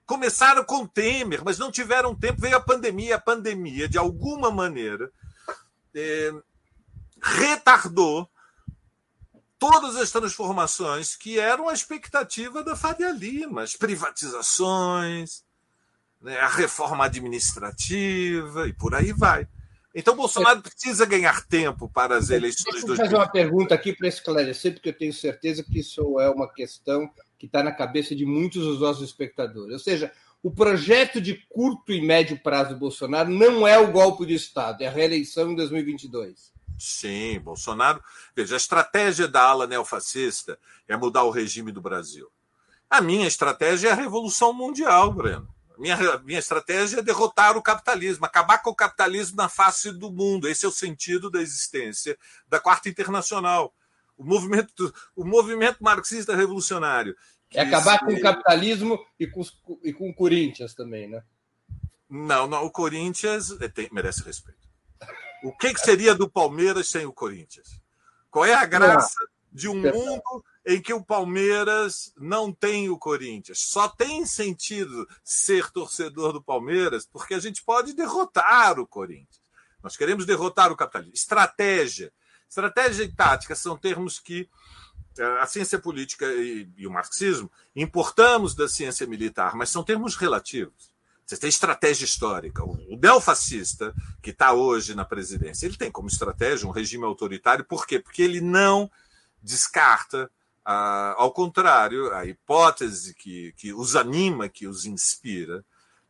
[0.06, 2.40] Começaram com Temer, mas não tiveram tempo.
[2.40, 3.16] Veio a pandemia.
[3.16, 5.10] A pandemia, de alguma maneira,
[5.94, 6.30] é,
[7.22, 8.28] retardou
[9.58, 15.42] todas as transformações que eram a expectativa da Faria Lima, as privatizações,
[16.20, 19.48] né, a reforma administrativa e por aí vai.
[19.94, 22.82] Então, Bolsonaro precisa ganhar tempo para as eleições.
[22.84, 26.28] Deixa eu fazer uma pergunta aqui para esclarecer, porque eu tenho certeza que isso é
[26.28, 29.72] uma questão que está na cabeça de muitos dos nossos espectadores.
[29.72, 30.10] Ou seja,
[30.42, 34.82] o projeto de curto e médio prazo do Bolsonaro não é o golpe de Estado,
[34.82, 36.52] é a reeleição em 2022.
[36.76, 38.02] Sim, Bolsonaro.
[38.34, 42.28] Veja, a estratégia da ala neofascista é mudar o regime do Brasil.
[42.90, 45.53] A minha estratégia é a revolução mundial, Breno.
[45.78, 50.48] Minha, minha estratégia é derrotar o capitalismo, acabar com o capitalismo na face do mundo.
[50.48, 52.16] Esse é o sentido da existência
[52.48, 53.74] da Quarta Internacional.
[54.16, 57.16] o movimento, o movimento marxista revolucionário.
[57.52, 59.42] É acabar com o capitalismo e com,
[59.82, 61.22] e com o Corinthians também, né?
[62.08, 64.68] Não, não, o Corinthians é, tem, merece respeito.
[65.42, 67.80] O que, que seria do Palmeiras sem o Corinthians?
[68.30, 69.28] Qual é a graça não.
[69.52, 73.60] de um mundo em que o Palmeiras não tem o Corinthians?
[73.60, 79.42] Só tem sentido ser torcedor do Palmeiras porque a gente pode derrotar o Corinthians.
[79.82, 81.14] Nós queremos derrotar o capitalismo.
[81.14, 82.12] Estratégia.
[82.48, 84.48] Estratégia e tática são termos que
[85.18, 90.16] eh, a ciência política e, e o marxismo importamos da ciência militar, mas são termos
[90.16, 90.94] relativos.
[91.26, 92.62] Você tem estratégia histórica.
[92.62, 97.64] O neofascista, que está hoje na presidência, ele tem como estratégia um regime autoritário.
[97.64, 97.98] Por quê?
[97.98, 98.90] Porque ele não
[99.42, 100.30] descarta,
[100.64, 105.64] ah, ao contrário, a hipótese que, que os anima, que os inspira,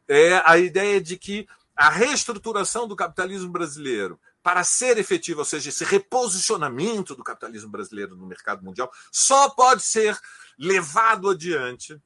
[0.07, 5.71] é a ideia de que a reestruturação do capitalismo brasileiro para ser efetivo, ou seja,
[5.71, 10.19] esse reposicionamento do capitalismo brasileiro no mercado mundial, só pode ser
[10.59, 11.99] levado adiante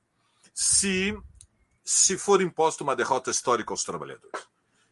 [0.55, 1.19] se,
[1.85, 4.47] se for imposta uma derrota histórica aos trabalhadores.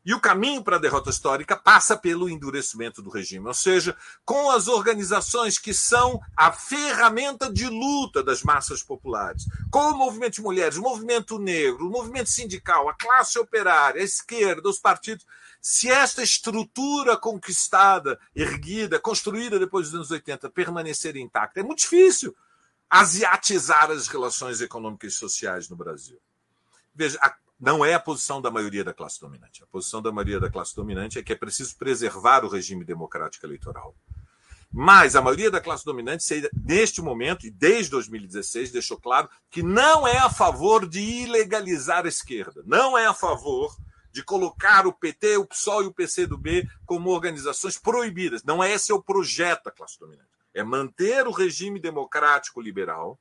[0.06, 4.52] E o caminho para a derrota histórica passa pelo endurecimento do regime, ou seja, com
[4.52, 10.42] as organizações que são a ferramenta de luta das massas populares, com o movimento de
[10.42, 15.26] mulheres, o movimento negro, o movimento sindical, a classe operária, a esquerda, os partidos.
[15.60, 22.32] Se esta estrutura conquistada, erguida, construída depois dos anos 80 permanecer intacta, é muito difícil
[22.88, 26.16] asiatizar as relações econômicas e sociais no Brasil.
[26.94, 29.62] Veja, a não é a posição da maioria da classe dominante.
[29.62, 33.46] A posição da maioria da classe dominante é que é preciso preservar o regime democrático
[33.46, 33.94] eleitoral.
[34.70, 40.06] Mas a maioria da classe dominante, neste momento e desde 2016, deixou claro que não
[40.06, 43.74] é a favor de ilegalizar a esquerda, não é a favor
[44.12, 48.42] de colocar o PT, o PSOL e o PCdoB como organizações proibidas.
[48.42, 50.28] Não é esse o projeto da classe dominante.
[50.54, 53.18] É manter o regime democrático liberal,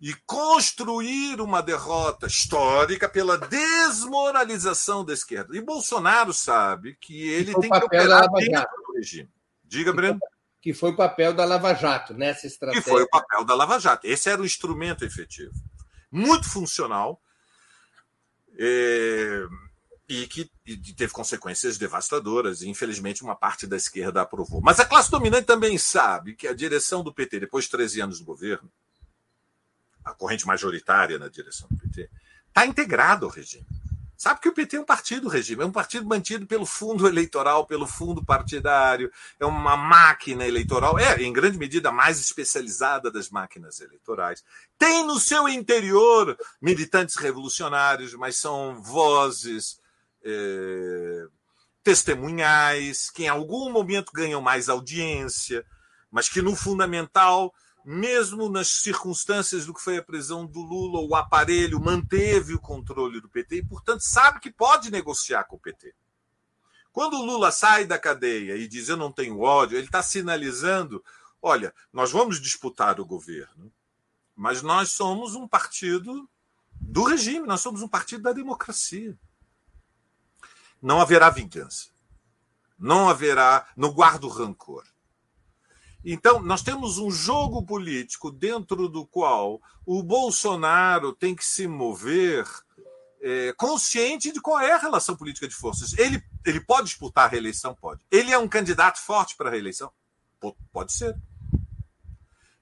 [0.00, 5.56] e construir uma derrota histórica pela desmoralização da esquerda.
[5.56, 9.28] E Bolsonaro sabe que ele tem que operar dentro do regime.
[9.64, 10.20] Diga, Breno.
[10.60, 12.82] Que foi o papel da Lava Jato nessa estratégia.
[12.82, 14.06] Que foi o papel da Lava Jato.
[14.06, 15.52] Esse era o instrumento efetivo.
[16.10, 17.20] Muito funcional
[18.56, 19.46] é,
[20.08, 22.62] e que e teve consequências devastadoras.
[22.62, 24.60] E, infelizmente, uma parte da esquerda aprovou.
[24.60, 28.20] Mas a classe dominante também sabe que a direção do PT, depois de 13 anos
[28.20, 28.70] no governo,
[30.10, 32.10] a corrente majoritária na direção do PT,
[32.48, 33.66] está integrado ao regime.
[34.18, 37.64] Sabe que o PT é um partido regime, é um partido mantido pelo fundo eleitoral,
[37.64, 43.30] pelo fundo partidário, é uma máquina eleitoral, é, em grande medida, a mais especializada das
[43.30, 44.42] máquinas eleitorais.
[44.76, 49.78] Tem no seu interior militantes revolucionários, mas são vozes
[50.24, 51.26] é,
[51.84, 55.64] testemunhais, que em algum momento ganham mais audiência,
[56.10, 57.54] mas que no fundamental
[57.90, 63.18] mesmo nas circunstâncias do que foi a prisão do Lula, o aparelho manteve o controle
[63.18, 65.94] do PT e, portanto, sabe que pode negociar com o PT.
[66.92, 71.02] Quando o Lula sai da cadeia e diz eu não tenho ódio, ele está sinalizando:
[71.40, 73.72] olha, nós vamos disputar o governo,
[74.36, 76.28] mas nós somos um partido
[76.78, 79.18] do regime, nós somos um partido da democracia.
[80.82, 81.88] Não haverá vingança.
[82.78, 84.84] Não haverá, não guardo rancor.
[86.04, 92.46] Então, nós temos um jogo político dentro do qual o Bolsonaro tem que se mover
[93.20, 95.96] é, consciente de qual é a relação política de forças.
[95.98, 97.74] Ele, ele pode disputar a reeleição?
[97.74, 98.00] Pode.
[98.10, 99.90] Ele é um candidato forte para a reeleição?
[100.72, 101.16] Pode ser.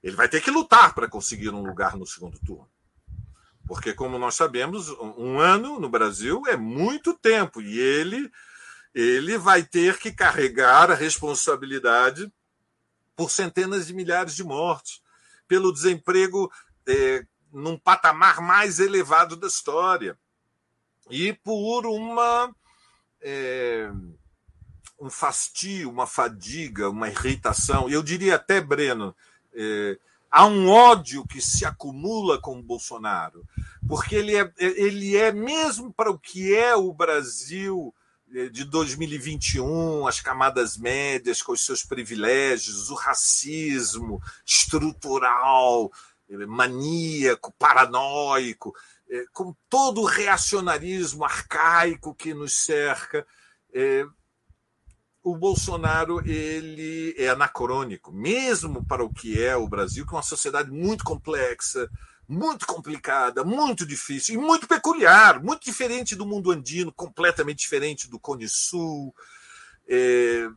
[0.01, 2.67] Ele vai ter que lutar para conseguir um lugar no segundo turno.
[3.67, 8.31] Porque, como nós sabemos, um ano no Brasil é muito tempo e ele,
[8.95, 12.31] ele vai ter que carregar a responsabilidade
[13.17, 15.01] por centenas de milhares de mortos,
[15.47, 16.51] pelo desemprego
[16.87, 20.17] é, num patamar mais elevado da história
[21.09, 22.53] e por uma
[23.19, 23.89] é,
[24.99, 27.89] um fastio, uma fadiga, uma irritação.
[27.89, 29.15] Eu diria até, Breno,
[29.53, 29.97] é,
[30.29, 33.43] há um ódio que se acumula com o Bolsonaro,
[33.87, 37.93] porque ele é, ele é mesmo para o que é o Brasil
[38.51, 45.91] de 2021, as camadas médias com os seus privilégios, o racismo estrutural,
[46.47, 48.75] maníaco, paranoico,
[49.09, 53.25] é, com todo o reacionarismo arcaico que nos cerca.
[55.23, 60.23] O Bolsonaro ele é anacrônico, mesmo para o que é o Brasil, que é uma
[60.23, 61.89] sociedade muito complexa,
[62.27, 68.19] muito complicada, muito difícil e muito peculiar, muito diferente do mundo andino, completamente diferente do
[68.19, 69.13] Cone Sul.
[69.87, 70.49] É,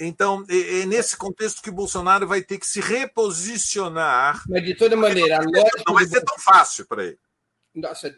[0.00, 4.42] Então, é, é, nesse contexto que o Bolsonaro vai ter que se reposicionar.
[4.48, 5.40] Mas, de toda maneira,
[5.86, 7.18] não vai ser tão fácil para ele.
[7.74, 8.14] Nossa,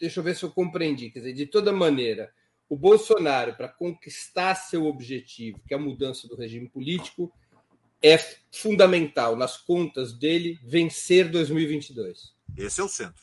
[0.00, 1.10] deixa eu ver se eu compreendi.
[1.10, 2.32] Quer dizer, de toda maneira,
[2.68, 7.32] o Bolsonaro, para conquistar seu objetivo, que é a mudança do regime político,
[8.02, 8.18] é
[8.52, 12.34] fundamental nas contas dele vencer 2022.
[12.56, 13.22] Esse é o centro.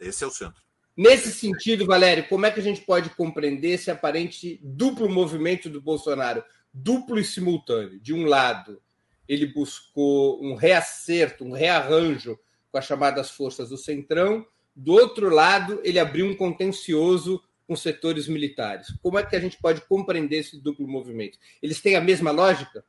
[0.00, 0.62] Esse é o centro.
[0.96, 5.80] Nesse sentido, Valério, como é que a gente pode compreender esse aparente duplo movimento do
[5.80, 7.98] Bolsonaro, duplo e simultâneo?
[8.00, 8.80] De um lado,
[9.28, 12.38] ele buscou um reacerto, um rearranjo
[12.70, 18.26] com as chamadas forças do Centrão, do outro lado, ele abriu um contencioso com setores
[18.26, 18.88] militares.
[19.02, 21.38] Como é que a gente pode compreender esse duplo movimento?
[21.62, 22.84] Eles têm a mesma lógica?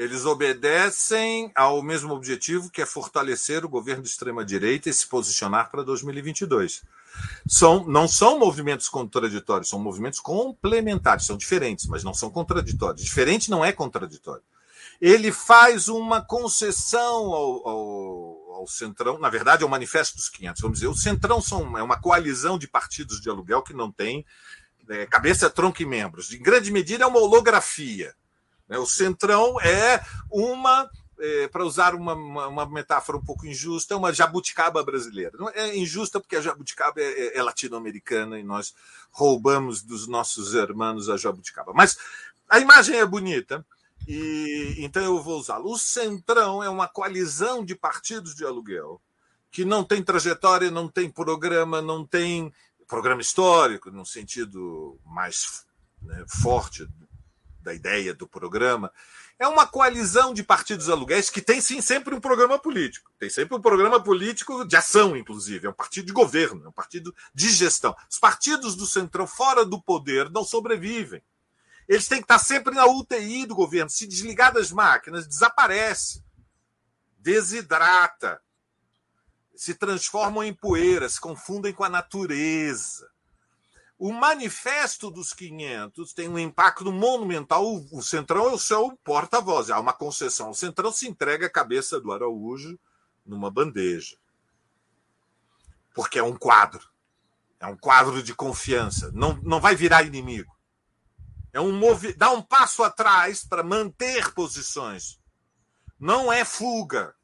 [0.00, 5.70] Eles obedecem ao mesmo objetivo, que é fortalecer o governo de extrema-direita e se posicionar
[5.70, 6.82] para 2022.
[7.46, 13.04] São, não são movimentos contraditórios, são movimentos complementares, são diferentes, mas não são contraditórios.
[13.04, 14.42] Diferente não é contraditório.
[14.98, 20.62] Ele faz uma concessão ao, ao, ao Centrão, na verdade, é o Manifesto dos 500.
[20.62, 24.24] Vamos dizer, o Centrão são, é uma coalizão de partidos de aluguel que não tem
[24.88, 26.32] é, cabeça, tronco e membros.
[26.32, 28.14] Em grande medida, é uma holografia?
[28.78, 34.12] O centrão é uma, é, para usar uma, uma, metáfora um pouco injusta, é uma
[34.12, 35.32] jabuticaba brasileira.
[35.38, 38.74] Não é injusta porque a jabuticaba é, é, é latino-americana e nós
[39.10, 41.72] roubamos dos nossos irmãos a jabuticaba.
[41.74, 41.98] Mas
[42.48, 43.64] a imagem é bonita.
[44.08, 45.72] E então eu vou usá-lo.
[45.72, 49.00] O Centrão é uma coalizão de partidos de aluguel
[49.50, 52.52] que não tem trajetória, não tem programa, não tem
[52.86, 55.66] programa histórico no sentido mais
[56.02, 56.88] né, forte
[57.62, 58.92] da ideia do programa,
[59.38, 63.10] é uma coalizão de partidos aluguéis que tem sim sempre um programa político.
[63.18, 65.66] Tem sempre um programa político de ação, inclusive.
[65.66, 67.96] É um partido de governo, é um partido de gestão.
[68.10, 71.22] Os partidos do Centrão fora do poder não sobrevivem.
[71.88, 73.90] Eles têm que estar sempre na UTI do governo.
[73.90, 76.22] Se desligar das máquinas, desaparece,
[77.18, 78.40] desidrata,
[79.56, 83.10] se transformam em poeira, se confundem com a natureza.
[84.00, 87.62] O Manifesto dos 500 tem um impacto monumental.
[87.92, 89.68] O Centrão é o seu porta-voz.
[89.68, 90.48] Há uma concessão.
[90.48, 92.80] O Centrão se entrega a cabeça do Araújo
[93.26, 94.16] numa bandeja.
[95.94, 96.88] Porque é um quadro.
[97.60, 99.12] É um quadro de confiança.
[99.12, 100.58] Não, não vai virar inimigo.
[101.52, 102.14] É um movi...
[102.14, 105.20] Dá um passo atrás para manter posições.
[105.98, 107.14] Não é fuga.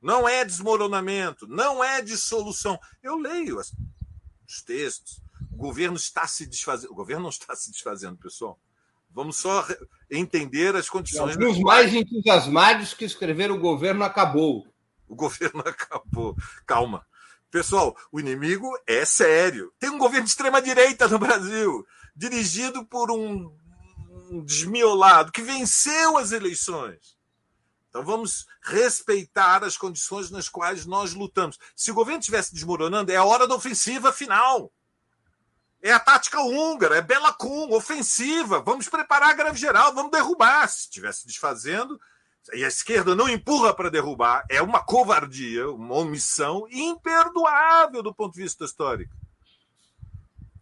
[0.00, 1.48] Não é desmoronamento.
[1.48, 2.78] Não é dissolução.
[3.02, 5.20] Eu leio os textos
[5.58, 6.92] governo está se desfazendo.
[6.92, 8.58] O governo não está se desfazendo, pessoal.
[9.10, 9.66] Vamos só
[10.10, 11.36] entender as condições.
[11.36, 14.66] Os mais entusiasmados que escreveram o governo acabou.
[15.08, 16.36] O governo acabou.
[16.64, 17.04] Calma.
[17.50, 19.72] Pessoal, o inimigo é sério.
[19.78, 23.50] Tem um governo de extrema-direita no Brasil, dirigido por um,
[24.30, 27.16] um desmiolado que venceu as eleições.
[27.88, 31.58] Então vamos respeitar as condições nas quais nós lutamos.
[31.74, 34.70] Se o governo estivesse desmoronando, é a hora da ofensiva final.
[35.80, 38.60] É a tática húngara, é Bela Kun, ofensiva.
[38.60, 40.68] Vamos preparar a greve geral, vamos derrubar.
[40.68, 41.98] Se estivesse desfazendo,
[42.52, 48.34] e a esquerda não empurra para derrubar, é uma covardia, uma omissão imperdoável do ponto
[48.34, 49.14] de vista histórico.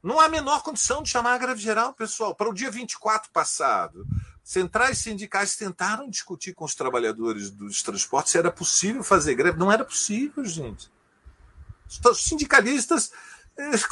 [0.03, 2.35] Não há a menor condição de chamar a greve geral, pessoal.
[2.35, 4.07] Para o dia 24 passado,
[4.45, 9.59] centrais sindicais tentaram discutir com os trabalhadores dos transportes se era possível fazer greve.
[9.59, 10.91] Não era possível, gente.
[12.05, 13.11] Os sindicalistas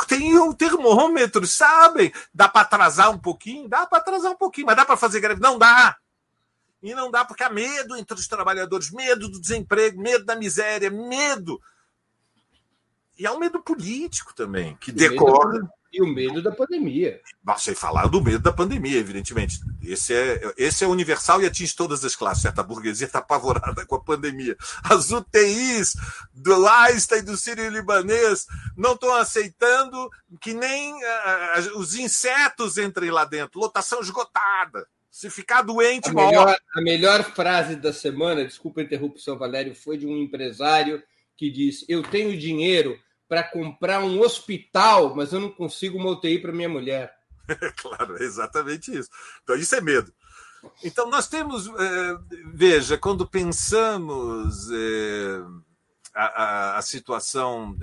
[0.06, 2.12] tem um termômetro, sabem?
[2.32, 3.68] Dá para atrasar um pouquinho?
[3.68, 5.40] Dá para atrasar um pouquinho, mas dá para fazer greve?
[5.40, 5.96] Não dá.
[6.82, 10.90] E não dá porque há medo entre os trabalhadores, medo do desemprego, medo da miséria,
[10.90, 11.58] medo.
[13.18, 15.60] E há um medo político também, que decorre.
[15.94, 17.20] E o medo da pandemia.
[17.44, 19.60] Você falar do medo da pandemia, evidentemente.
[19.80, 22.42] Esse é, esse é universal e atinge todas as classes.
[22.42, 24.56] Certa burguesia está apavorada com a pandemia.
[24.82, 25.94] As UTIs
[26.32, 28.44] do Einstein e do Sírio Libanês
[28.76, 33.60] não estão aceitando que nem uh, os insetos entrem lá dentro.
[33.60, 34.88] Lotação esgotada.
[35.08, 39.96] Se ficar doente, a melhor, a melhor frase da semana, desculpa a interrupção, Valério, foi
[39.96, 41.00] de um empresário
[41.36, 42.98] que disse: Eu tenho dinheiro
[43.34, 47.12] para comprar um hospital, mas eu não consigo uma UTI para minha mulher.
[47.76, 49.10] claro, é exatamente isso.
[49.42, 50.14] Então, isso é medo.
[50.84, 52.16] Então, nós temos, é,
[52.52, 55.42] veja, quando pensamos é,
[56.14, 57.76] a, a, a, situação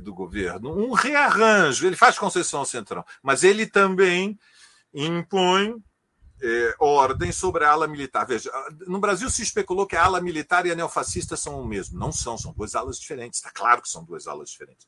[0.00, 4.38] do governo, um rearranjo, ele faz concessão ao Centrão, mas ele também
[4.94, 5.82] impõe
[6.40, 8.24] é, ordem sobre a ala militar.
[8.24, 8.52] Veja,
[8.86, 11.98] no Brasil se especulou que a ala militar e a neofascista são o mesmo.
[11.98, 13.40] Não são, são duas alas diferentes.
[13.40, 14.86] Está claro que são duas alas diferentes.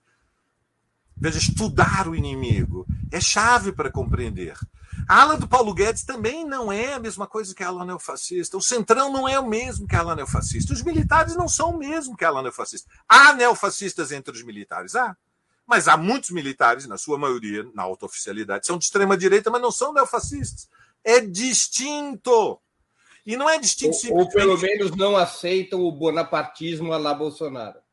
[1.17, 4.57] Veja, estudar o inimigo é chave para compreender.
[5.09, 8.57] A ala do Paulo Guedes também não é a mesma coisa que a ala neofascista.
[8.57, 10.73] O Centrão não é o mesmo que a ala neofascista.
[10.73, 12.91] Os militares não são o mesmo que a ala neofascista.
[13.09, 15.17] Há neofascistas entre os militares, há.
[15.67, 19.62] Mas há muitos militares, na sua maioria, na alta oficialidade, são de extrema direita, mas
[19.62, 20.69] não são neofascistas.
[21.03, 22.61] É distinto.
[23.27, 23.97] E não é distinto.
[24.11, 27.84] Ou, ou pelo menos não aceitam o bonapartismo a lá Bolsonaro.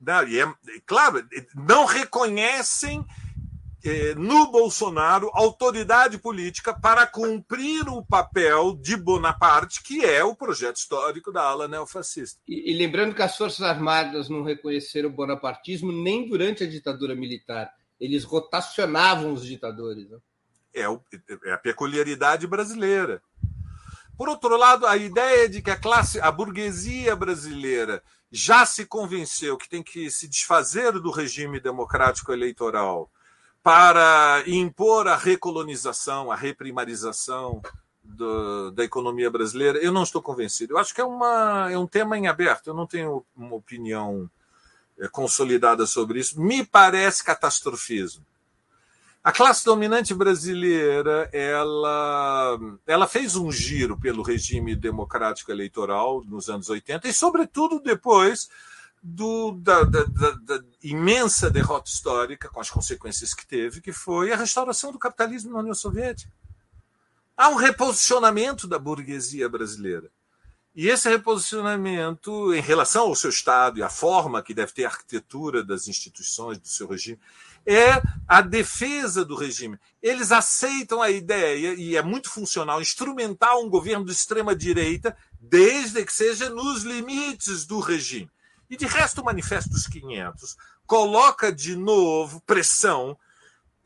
[0.00, 0.54] Não, e é,
[0.86, 3.04] claro, não reconhecem
[3.84, 10.76] eh, no Bolsonaro autoridade política para cumprir o papel de Bonaparte, que é o projeto
[10.76, 12.40] histórico da ala neofascista.
[12.46, 17.14] E, e lembrando que as Forças Armadas não reconheceram o bonapartismo nem durante a ditadura
[17.14, 17.72] militar.
[18.00, 20.08] Eles rotacionavam os ditadores.
[20.10, 20.18] Né?
[20.74, 21.00] É, o,
[21.44, 23.22] é a peculiaridade brasileira.
[24.16, 29.56] Por outro lado, a ideia de que a classe, a burguesia brasileira já se convenceu
[29.56, 33.10] que tem que se desfazer do regime democrático eleitoral
[33.62, 37.60] para impor a recolonização, a reprimarização
[38.02, 40.74] do, da economia brasileira, eu não estou convencido.
[40.74, 44.30] Eu acho que é, uma, é um tema em aberto, eu não tenho uma opinião
[44.98, 46.40] é, consolidada sobre isso.
[46.40, 48.24] Me parece catastrofismo.
[49.28, 56.70] A classe dominante brasileira, ela, ela fez um giro pelo regime democrático eleitoral nos anos
[56.70, 58.48] 80 e, sobretudo, depois
[59.02, 64.32] do, da, da, da, da, imensa derrota histórica, com as consequências que teve, que foi
[64.32, 66.32] a restauração do capitalismo na União Soviética.
[67.36, 70.10] Há um reposicionamento da burguesia brasileira.
[70.74, 74.88] E esse reposicionamento, em relação ao seu Estado e à forma que deve ter a
[74.88, 77.20] arquitetura das instituições do seu regime,
[77.68, 79.78] é a defesa do regime.
[80.02, 86.12] Eles aceitam a ideia, e é muito funcional, instrumentar um governo de extrema-direita, desde que
[86.12, 88.30] seja nos limites do regime.
[88.70, 90.56] E de resto, o Manifesto dos 500
[90.86, 93.18] coloca de novo pressão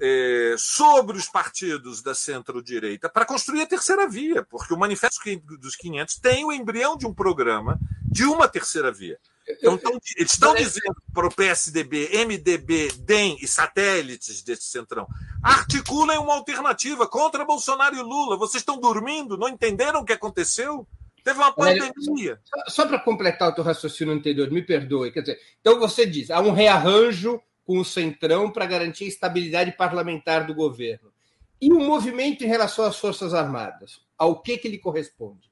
[0.00, 5.20] é, sobre os partidos da centro-direita para construir a terceira via, porque o Manifesto
[5.58, 9.18] dos 500 tem o embrião de um programa de uma terceira via.
[9.48, 9.78] Então,
[10.16, 15.06] eles estão dizendo para o PSDB, MDB, DEM e satélites desse centrão,
[15.42, 18.36] articulem uma alternativa contra Bolsonaro e Lula.
[18.36, 19.36] Vocês estão dormindo?
[19.36, 20.86] Não entenderam o que aconteceu?
[21.24, 22.40] Teve uma pandemia.
[22.44, 25.12] Só, só para completar o teu raciocínio anterior, me perdoe.
[25.12, 29.72] Quer dizer, então você diz, há um rearranjo com o Centrão para garantir a estabilidade
[29.72, 31.12] parlamentar do governo.
[31.60, 34.00] E o movimento em relação às Forças Armadas?
[34.18, 35.48] Ao que, que ele corresponde?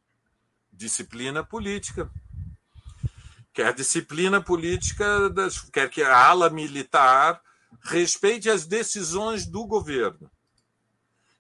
[0.73, 2.11] Disciplina política.
[3.53, 7.41] Quer disciplina política, das, quer que a ala militar
[7.83, 10.31] respeite as decisões do governo.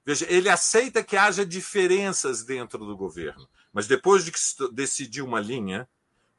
[0.04, 3.48] Veja, ele aceita que haja diferenças dentro do governo.
[3.72, 4.38] Mas depois de que
[4.72, 5.88] decidir uma linha,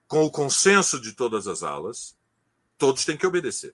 [0.08, 2.18] com o consenso de todas as alas,
[2.78, 3.74] todos têm que obedecer.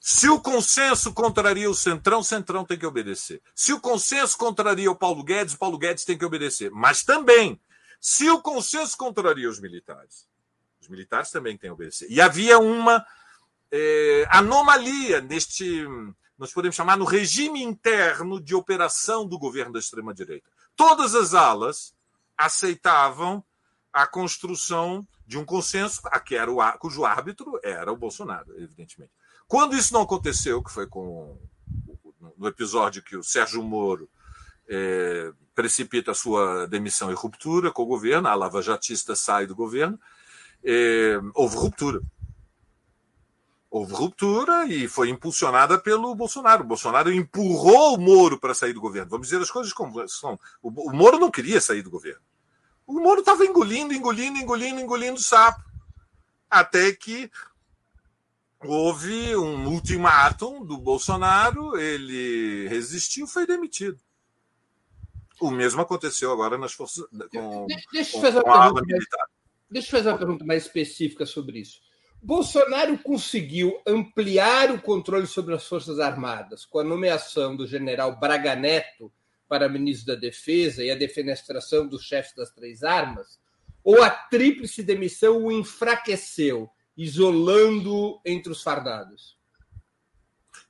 [0.00, 3.42] Se o consenso contraria o Centrão, o Centrão tem que obedecer.
[3.54, 6.70] Se o consenso contraria o Paulo Guedes, o Paulo Guedes tem que obedecer.
[6.70, 7.60] Mas também,
[8.00, 10.26] se o consenso contraria os militares,
[10.86, 12.06] os militares também têm que obedecer.
[12.08, 13.04] E havia uma
[13.70, 15.84] é, anomalia neste,
[16.38, 20.48] nós podemos chamar, no regime interno de operação do governo da extrema-direita.
[20.74, 21.94] Todas as alas
[22.36, 23.44] aceitavam
[23.92, 29.12] a construção de um consenso, a que era o, cujo árbitro era o Bolsonaro, evidentemente.
[29.48, 31.36] Quando isso não aconteceu, que foi com
[32.36, 34.08] no episódio que o Sérgio Moro
[34.68, 39.54] é, precipita a sua demissão e ruptura com o governo, a Lava Jatista sai do
[39.54, 39.98] governo,
[40.66, 42.00] é, houve ruptura.
[43.70, 46.64] Houve ruptura e foi impulsionada pelo Bolsonaro.
[46.64, 49.10] O Bolsonaro empurrou o Moro para sair do governo.
[49.10, 50.38] Vamos dizer as coisas como são.
[50.62, 52.20] O Moro não queria sair do governo.
[52.86, 55.62] O Moro estava engolindo, engolindo, engolindo, engolindo sapo.
[56.48, 57.30] Até que
[58.60, 64.00] houve um ultimátum do Bolsonaro, ele resistiu, foi demitido.
[65.40, 69.26] O mesmo aconteceu agora nas forças com, deixa, com, com a ala militar.
[69.70, 71.80] Deixa eu fazer uma pergunta mais específica sobre isso.
[72.22, 78.56] Bolsonaro conseguiu ampliar o controle sobre as Forças Armadas com a nomeação do general Braga
[78.56, 79.12] Neto
[79.48, 83.38] para ministro da Defesa e a defenestração dos chefes das três armas?
[83.84, 89.36] Ou a tríplice demissão o enfraqueceu, isolando entre os fardados?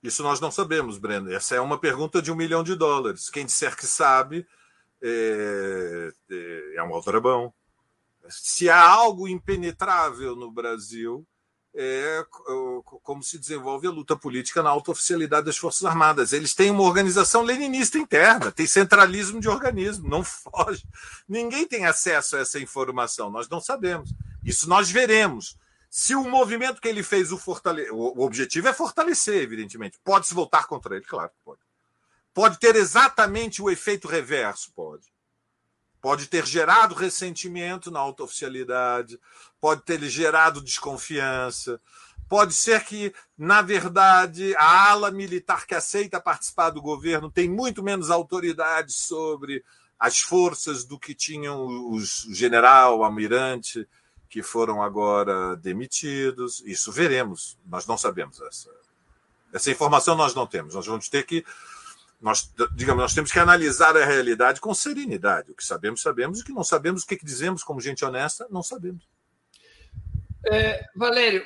[0.02, 1.32] Isso nós não sabemos, Breno.
[1.32, 3.30] Essa é uma pergunta de um milhão de dólares.
[3.30, 4.46] Quem disser que sabe
[5.02, 7.52] é, é, é um aldrabão.
[8.28, 11.26] Se há algo impenetrável no Brasil,
[11.78, 12.24] é
[13.02, 16.32] como se desenvolve a luta política na alta oficialidade das Forças Armadas.
[16.32, 20.84] Eles têm uma organização leninista interna, tem centralismo de organismo, não foge.
[21.28, 24.10] Ninguém tem acesso a essa informação, nós não sabemos.
[24.42, 25.58] Isso nós veremos.
[25.90, 27.92] Se o movimento que ele fez o fortalecer.
[27.94, 29.98] O objetivo é fortalecer, evidentemente.
[30.02, 31.04] Pode-se voltar contra ele?
[31.04, 31.60] Claro que pode.
[32.32, 35.04] pode ter exatamente o efeito reverso, pode.
[36.06, 39.18] Pode ter gerado ressentimento na alta oficialidade,
[39.60, 41.80] pode ter gerado desconfiança,
[42.28, 47.82] pode ser que, na verdade, a ala militar que aceita participar do governo tem muito
[47.82, 49.64] menos autoridade sobre
[49.98, 53.84] as forças do que tinham os general, o almirante,
[54.30, 56.62] que foram agora demitidos.
[56.64, 58.70] Isso veremos, nós não sabemos essa.
[59.52, 60.72] Essa informação nós não temos.
[60.72, 61.44] Nós vamos ter que
[62.20, 65.52] nós, digamos, nós temos que analisar a realidade com serenidade.
[65.52, 66.40] O que sabemos, sabemos.
[66.40, 69.08] O que não sabemos, o que, dizemos como gente honesta, não sabemos.
[70.46, 71.44] É, Valério,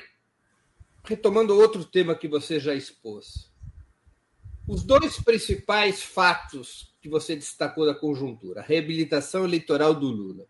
[1.03, 3.51] retomando outro tema que você já expôs.
[4.67, 10.45] Os dois principais fatos que você destacou da conjuntura, a reabilitação eleitoral do Lula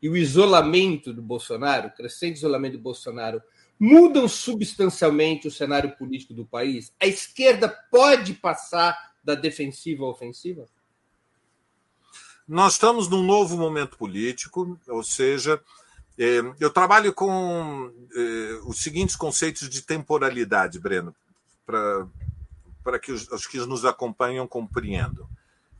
[0.00, 3.42] e o isolamento do Bolsonaro, o crescente isolamento do Bolsonaro,
[3.80, 6.92] mudam substancialmente o cenário político do país?
[7.00, 10.66] A esquerda pode passar da defensiva à ofensiva?
[12.46, 15.60] Nós estamos num novo momento político, ou seja,
[16.18, 21.14] é, eu trabalho com é, os seguintes conceitos de temporalidade, Breno,
[21.64, 25.26] para que os, os, que nos acompanham compreendam.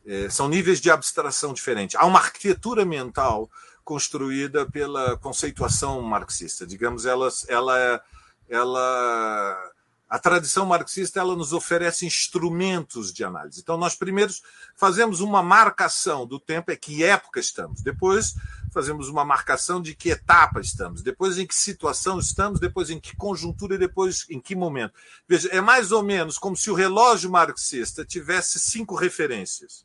[0.06, 1.96] É, são níveis de abstração diferentes.
[1.96, 3.50] Há uma arquitetura mental
[3.84, 6.66] construída pela conceituação marxista.
[6.66, 8.02] Digamos, ela, ela,
[8.48, 9.72] ela
[10.08, 13.60] a tradição marxista ela nos oferece instrumentos de análise.
[13.60, 14.32] Então, nós primeiro
[14.76, 17.82] fazemos uma marcação do tempo, é que época estamos.
[17.82, 18.34] Depois,
[18.72, 21.02] fazemos uma marcação de que etapa estamos.
[21.02, 22.60] Depois, em que situação estamos.
[22.60, 24.92] Depois, em que conjuntura e depois, em que momento.
[25.26, 29.84] Veja, é mais ou menos como se o relógio marxista tivesse cinco referências.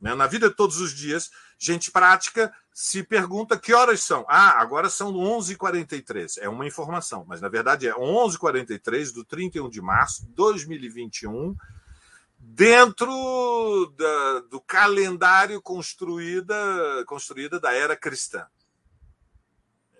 [0.00, 0.14] Né?
[0.14, 4.24] Na vida de todos os dias, gente prática se pergunta que horas são.
[4.28, 6.38] Ah, agora são 11h43.
[6.40, 11.56] É uma informação, mas na verdade é 11h43 do 31 de março de 2021,
[12.38, 16.54] dentro da, do calendário construída,
[17.06, 18.46] construída da era cristã.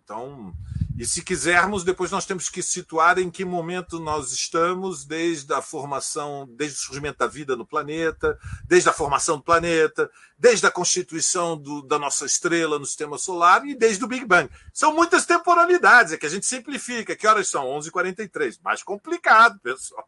[0.00, 0.54] Então,
[0.98, 5.62] e se quisermos, depois nós temos que situar em que momento nós estamos, desde a
[5.62, 10.72] formação, desde o surgimento da vida no planeta, desde a formação do planeta, desde a
[10.72, 14.50] constituição do, da nossa estrela no sistema solar e desde o Big Bang.
[14.72, 17.14] São muitas temporalidades, é que a gente simplifica.
[17.14, 17.64] Que horas são?
[17.66, 18.58] 11h43.
[18.60, 20.04] Mais complicado, pessoal.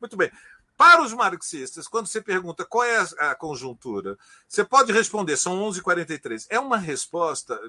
[0.00, 0.30] Muito bem.
[0.76, 4.16] Para os marxistas, quando você pergunta qual é a conjuntura,
[4.46, 6.46] você pode responder, são 11h43.
[6.48, 7.60] É uma resposta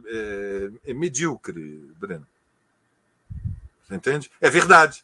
[0.86, 2.28] é, medíocre, Breno.
[3.90, 4.30] Entende?
[4.40, 5.04] É verdade.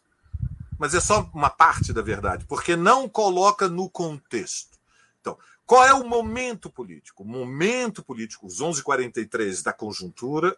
[0.77, 4.77] Mas é só uma parte da verdade, porque não coloca no contexto.
[5.21, 7.23] Então, qual é o momento político?
[7.23, 10.55] O momento político, os 11h43 da conjuntura,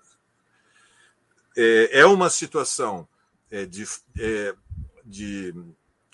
[1.55, 3.07] é, é uma situação
[3.49, 3.85] é, de,
[4.19, 4.55] é,
[5.05, 5.53] de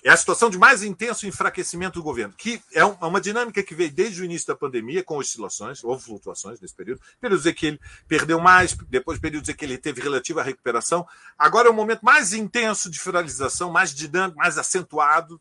[0.03, 3.91] é a situação de mais intenso enfraquecimento do governo, que é uma dinâmica que veio
[3.91, 7.79] desde o início da pandemia, com oscilações, houve flutuações nesse período, períodos em que ele
[8.05, 11.07] perdeu mais, depois períodos em que ele teve relativa recuperação.
[11.37, 15.39] Agora é o momento mais intenso de fragilização, mais dinâmico, mais acentuado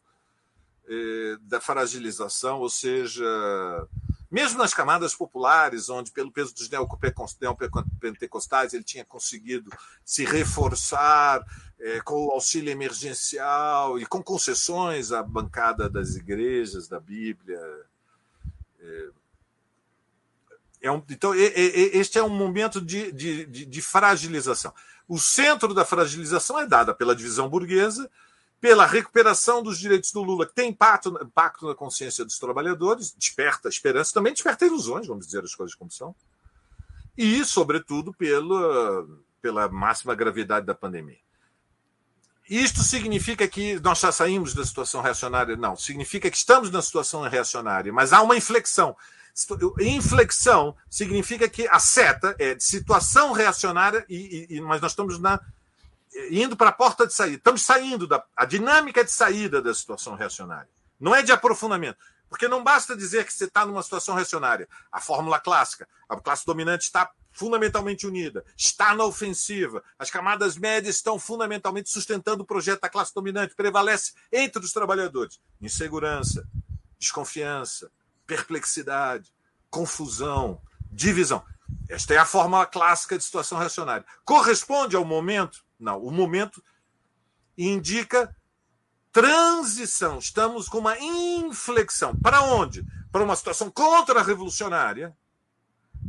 [0.89, 3.25] eh, da fragilização, ou seja,
[4.33, 9.70] mesmo nas camadas populares, onde, pelo peso dos neopentecostais, ele tinha conseguido
[10.03, 11.45] se reforçar
[11.78, 17.61] é, com o auxílio emergencial e com concessões à bancada das igrejas, da Bíblia.
[18.80, 19.09] É,
[20.80, 24.72] é um, então, este é um momento de, de, de, de fragilização.
[25.07, 28.11] O centro da fragilização é dada pela divisão burguesa,
[28.63, 33.69] pela recuperação dos direitos do Lula, que tem impacto, impacto na consciência dos trabalhadores, desperta
[33.69, 36.15] esperança, também desperta ilusões, vamos dizer as coisas como são,
[37.19, 39.05] e, sobretudo, pela,
[39.41, 41.19] pela máxima gravidade da pandemia.
[42.49, 45.57] Isto significa que nós já saímos da situação reacionária?
[45.57, 48.97] Não, significa que estamos na situação reacionária, mas há uma inflexão.
[49.81, 55.41] Inflexão significa que a seta é de situação reacionária, e, e mas nós estamos na
[56.31, 57.37] indo para a porta de saída.
[57.37, 60.69] Estamos saindo da a dinâmica de saída da situação reacionária.
[60.99, 61.99] Não é de aprofundamento.
[62.29, 64.67] Porque não basta dizer que você está numa situação reacionária.
[64.91, 70.97] A fórmula clássica, a classe dominante está fundamentalmente unida, está na ofensiva, as camadas médias
[70.97, 76.47] estão fundamentalmente sustentando o projeto da classe dominante, prevalece entre os trabalhadores insegurança,
[76.99, 77.91] desconfiança,
[78.27, 79.31] perplexidade,
[79.69, 80.61] confusão,
[80.91, 81.45] divisão.
[81.89, 84.07] Esta é a fórmula clássica de situação reacionária.
[84.25, 86.62] Corresponde ao momento não, o momento
[87.57, 88.35] indica
[89.11, 90.18] transição.
[90.18, 92.16] Estamos com uma inflexão.
[92.16, 92.85] Para onde?
[93.11, 95.14] Para uma situação contra-revolucionária,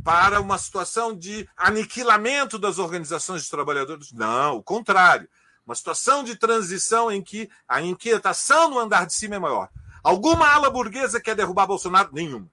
[0.02, 4.12] para uma situação de aniquilamento das organizações de trabalhadores.
[4.12, 5.28] Não, o contrário.
[5.66, 9.70] Uma situação de transição em que a inquietação no andar de cima é maior.
[10.02, 12.10] Alguma ala burguesa quer derrubar Bolsonaro?
[12.12, 12.50] Nenhuma.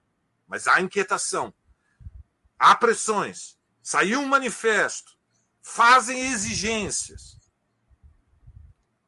[0.48, 1.52] Mas há inquietação.
[2.58, 3.58] Há pressões.
[3.82, 5.12] Saiu um manifesto.
[5.62, 7.38] Fazem exigências.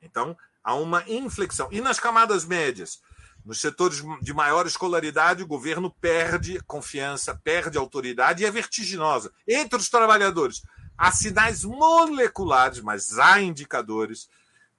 [0.01, 1.69] Então, há uma inflexão.
[1.71, 3.03] E nas camadas médias?
[3.45, 9.31] Nos setores de maior escolaridade, o governo perde confiança, perde autoridade e é vertiginosa.
[9.47, 10.63] Entre os trabalhadores,
[10.97, 14.31] há sinais moleculares, mas há indicadores,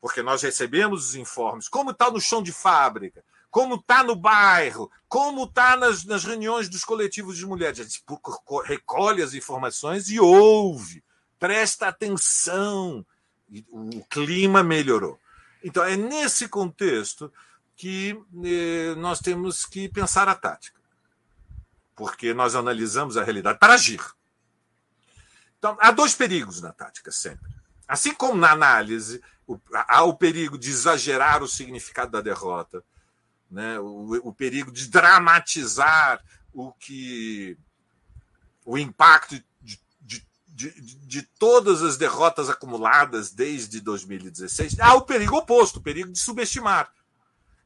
[0.01, 4.91] porque nós recebemos os informes, como está no chão de fábrica, como está no bairro,
[5.07, 7.79] como está nas, nas reuniões dos coletivos de mulheres.
[7.79, 8.03] A gente
[8.65, 11.03] recolhe as informações e ouve,
[11.45, 13.05] presta atenção.
[13.69, 15.19] O clima melhorou.
[15.63, 17.31] Então, é nesse contexto
[17.75, 20.81] que eh, nós temos que pensar a tática,
[21.95, 24.01] porque nós analisamos a realidade para agir.
[25.59, 27.51] Então, há dois perigos na tática sempre.
[27.87, 29.21] Assim como na análise,
[29.71, 32.83] há o perigo de exagerar o significado da derrota,
[33.51, 33.79] né?
[33.79, 37.55] o, o perigo de dramatizar o que
[38.65, 39.39] o impacto
[40.55, 44.79] de, de, todas as derrotas acumuladas desde 2016.
[44.79, 46.89] Há o perigo oposto, o perigo de subestimar.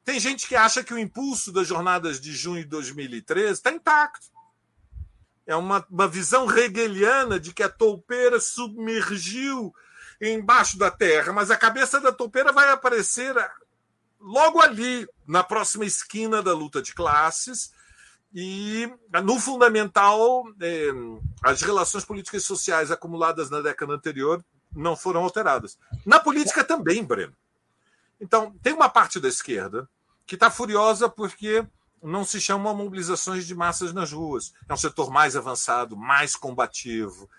[0.03, 4.25] Tem gente que acha que o impulso das jornadas de junho de 2013 está intacto.
[5.45, 9.71] É uma, uma visão hegeliana de que a toupeira submergiu
[10.19, 13.35] embaixo da terra, mas a cabeça da toupeira vai aparecer
[14.19, 17.71] logo ali, na próxima esquina da luta de classes.
[18.33, 18.87] E,
[19.23, 20.91] no fundamental, eh,
[21.41, 25.77] as relações políticas e sociais acumuladas na década anterior não foram alteradas.
[26.05, 27.35] Na política também, Breno.
[28.21, 29.89] Então, tem uma parte da esquerda
[30.27, 31.65] que está furiosa porque
[32.03, 34.53] não se chamam mobilizações de massas nas ruas.
[34.67, 37.29] É um setor mais avançado, mais combativo,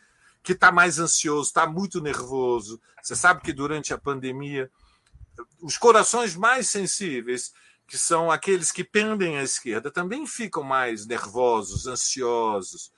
[0.42, 2.80] que está mais ansioso, está muito nervoso.
[3.02, 4.70] Você sabe que durante a pandemia,
[5.62, 7.52] os corações mais sensíveis,
[7.90, 12.92] que são aqueles que pendem à esquerda, também ficam mais nervosos, ansiosos,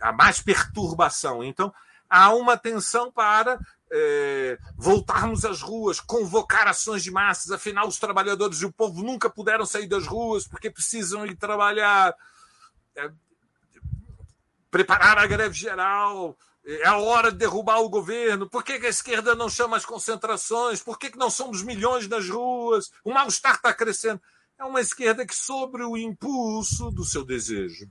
[0.00, 1.44] há mais perturbação.
[1.44, 1.70] Então,
[2.08, 3.60] há uma tensão para
[3.92, 9.28] é, voltarmos às ruas, convocar ações de massas, afinal, os trabalhadores e o povo nunca
[9.28, 12.14] puderam sair das ruas porque precisam ir trabalhar,
[12.96, 13.10] é,
[14.70, 16.34] preparar a greve geral.
[16.70, 18.48] É a hora de derrubar o governo.
[18.48, 20.82] Por que, a esquerda não chama as concentrações?
[20.82, 22.92] Por que, que não somos milhões nas ruas?
[23.04, 24.20] O mal-estar está crescendo.
[24.56, 27.90] É uma esquerda que, sobre o impulso do seu desejo,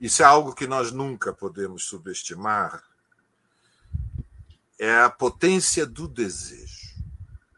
[0.00, 2.82] isso é algo que nós nunca podemos subestimar
[4.78, 6.94] é a potência do desejo.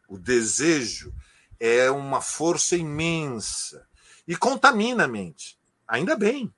[0.09, 1.13] O desejo
[1.59, 3.87] é uma força imensa
[4.27, 5.59] e contamina a mente.
[5.87, 6.53] Ainda bem.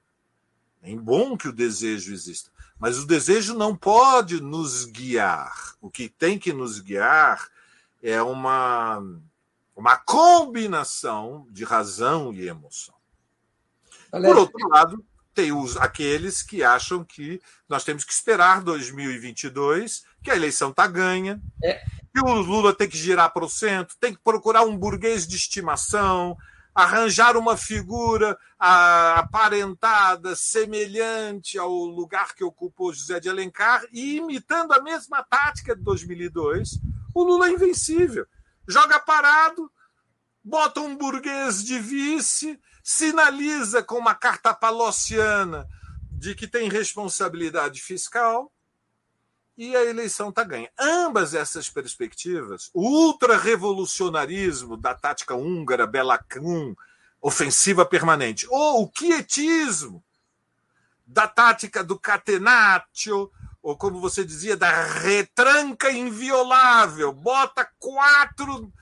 [0.83, 2.51] É bom que o desejo exista.
[2.79, 5.75] Mas o desejo não pode nos guiar.
[5.81, 7.49] O que tem que nos guiar
[8.03, 9.03] é uma,
[9.77, 12.95] uma combinação de razão e emoção.
[14.11, 15.05] Por outro lado,
[15.35, 20.87] tem os, aqueles que acham que nós temos que esperar 2022, que a eleição está
[20.87, 21.85] ganha, é.
[22.13, 25.37] que o Lula tem que girar para o centro, tem que procurar um burguês de
[25.37, 26.37] estimação,
[26.75, 34.83] arranjar uma figura aparentada, semelhante ao lugar que ocupou José de Alencar, e imitando a
[34.83, 36.79] mesma tática de 2002,
[37.15, 38.27] o Lula é invencível.
[38.69, 39.71] Joga parado,
[40.45, 45.67] bota um burguês de vice, sinaliza com uma carta palossiana
[46.11, 48.53] de que tem responsabilidade fiscal
[49.61, 50.71] e a eleição está ganha.
[50.81, 56.75] Ambas essas perspectivas, o ultra-revolucionarismo da tática húngara, Belacum,
[57.21, 60.03] ofensiva permanente, ou o quietismo
[61.07, 63.31] da tática do catenaccio,
[63.63, 68.73] ou como você dizia, da retranca inviolável, bota quatro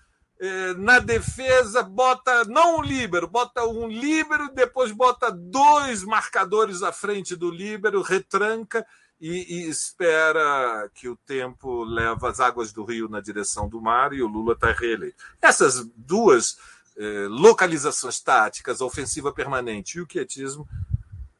[0.41, 6.93] é, na defesa bota não um líbero, bota um líbero, depois bota dois marcadores à
[6.93, 8.87] frente do líbero, retranca
[9.21, 14.13] e, e, espera que o tempo leva as águas do rio na direção do mar
[14.13, 15.17] e o Lula está reeleito.
[15.43, 16.57] Essas duas
[16.97, 20.69] eh, localizações táticas, a ofensiva permanente e o quietismo,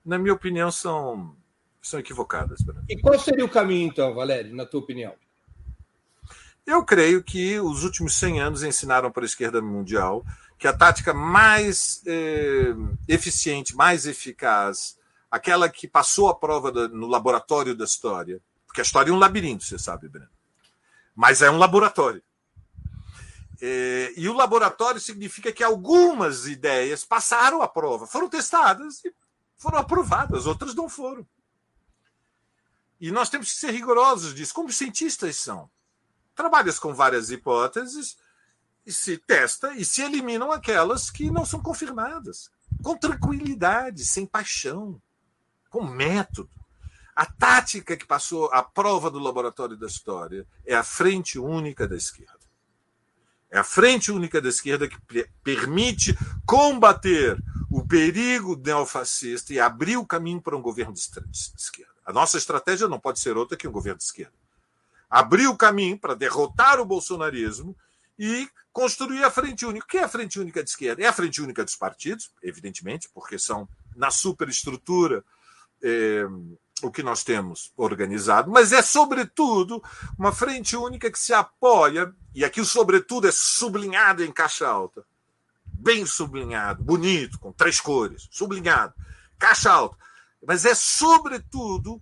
[0.05, 1.37] na minha opinião, são,
[1.81, 2.61] são equivocadas.
[2.89, 5.15] E qual seria o caminho, então, Valério, na tua opinião?
[6.67, 10.25] Eu creio que os últimos 100 anos ensinaram para a esquerda mundial
[10.59, 12.75] que a tática mais eh,
[13.07, 14.98] eficiente, mais eficaz,
[15.31, 19.19] aquela que passou a prova da, no laboratório da história, porque a história é um
[19.19, 20.31] labirinto, você sabe, Breno,
[21.15, 22.23] mas é um laboratório.
[23.61, 29.13] Eh, e o laboratório significa que algumas ideias passaram a prova, foram testadas e
[29.57, 31.27] foram aprovadas, outras não foram.
[33.01, 35.71] E nós temos que ser rigorosos disso, como os cientistas são
[36.39, 38.17] trabalhas com várias hipóteses
[38.87, 42.51] se testa e se eliminam aquelas que não são confirmadas.
[42.83, 45.03] Com tranquilidade, sem paixão,
[45.69, 46.51] com método.
[47.15, 51.97] A tática que passou a prova do laboratório da história é a frente única da
[51.97, 52.39] esquerda.
[53.51, 54.99] É a frente única da esquerda que
[55.43, 56.17] permite
[56.47, 61.93] combater o perigo neofascista e abrir o caminho para um governo de esquerda.
[62.05, 64.33] A nossa estratégia não pode ser outra que um governo de esquerda.
[65.11, 67.77] Abrir o caminho para derrotar o bolsonarismo
[68.19, 69.85] e construir a frente única.
[69.85, 71.03] O que é a frente única de esquerda?
[71.03, 75.25] É a frente única dos partidos, evidentemente, porque são, na superestrutura,
[75.83, 76.25] é,
[76.83, 79.83] o que nós temos organizado, mas é, sobretudo,
[80.19, 85.05] uma frente única que se apoia, e aqui o sobretudo é sublinhado em caixa alta,
[85.65, 88.95] bem sublinhado, bonito, com três cores, sublinhado,
[89.39, 89.97] caixa alta,
[90.47, 92.01] mas é, sobretudo,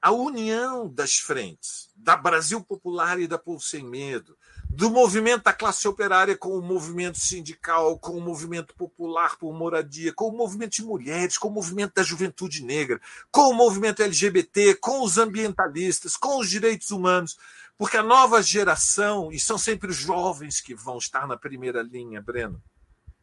[0.00, 4.36] a união das frentes, da Brasil Popular e da Povo Sem Medo,
[4.74, 10.14] do movimento da classe operária com o movimento sindical, com o movimento popular por moradia,
[10.14, 12.98] com o movimento de mulheres, com o movimento da juventude negra,
[13.30, 17.36] com o movimento LGBT, com os ambientalistas, com os direitos humanos,
[17.76, 22.22] porque a nova geração, e são sempre os jovens que vão estar na primeira linha,
[22.22, 22.62] Breno,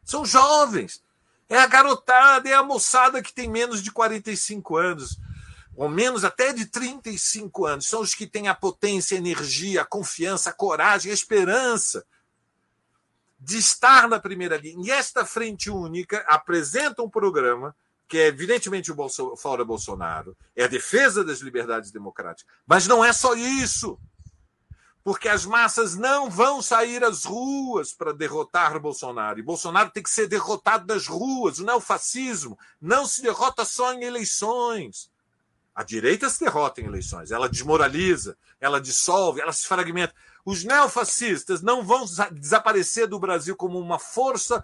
[0.06, 1.04] são jovens.
[1.50, 5.18] É a garotada, é a moçada que tem menos de 45 anos
[5.80, 9.86] ou menos até de 35 anos, são os que têm a potência, a energia, a
[9.86, 12.06] confiança, a coragem, a esperança
[13.40, 14.86] de estar na primeira linha.
[14.86, 17.74] E esta frente única apresenta um programa
[18.10, 22.54] que é evidentemente o Bolso, fora Bolsonaro, é a defesa das liberdades democráticas.
[22.68, 23.98] Mas não é só isso.
[25.02, 29.40] Porque as massas não vão sair às ruas para derrotar Bolsonaro.
[29.40, 31.60] E Bolsonaro tem que ser derrotado nas ruas.
[31.60, 35.10] O neofascismo não se derrota só em eleições.
[35.74, 40.13] A direita se derrota em eleições, ela desmoraliza, ela dissolve, ela se fragmenta.
[40.43, 44.63] Os neofascistas não vão desaparecer do Brasil como uma força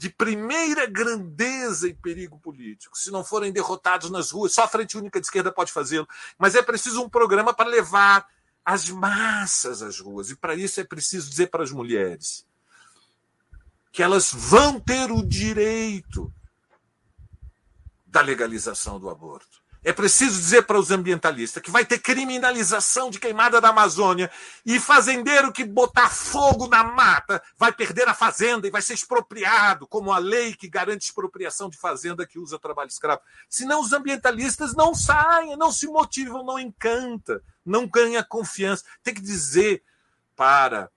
[0.00, 4.54] de primeira grandeza e perigo político, se não forem derrotados nas ruas.
[4.54, 6.08] Só a Frente Única de Esquerda pode fazê-lo.
[6.38, 8.26] Mas é preciso um programa para levar
[8.64, 10.30] as massas às ruas.
[10.30, 12.46] E para isso é preciso dizer para as mulheres
[13.92, 16.32] que elas vão ter o direito
[18.06, 19.59] da legalização do aborto.
[19.82, 24.30] É preciso dizer para os ambientalistas que vai ter criminalização de queimada da Amazônia
[24.64, 29.86] e fazendeiro que botar fogo na mata vai perder a fazenda e vai ser expropriado,
[29.86, 33.22] como a lei que garante expropriação de fazenda que usa trabalho escravo.
[33.48, 38.84] Senão os ambientalistas não saem, não se motivam, não encanta, não ganha confiança.
[39.02, 39.82] Tem que dizer
[40.36, 40.90] para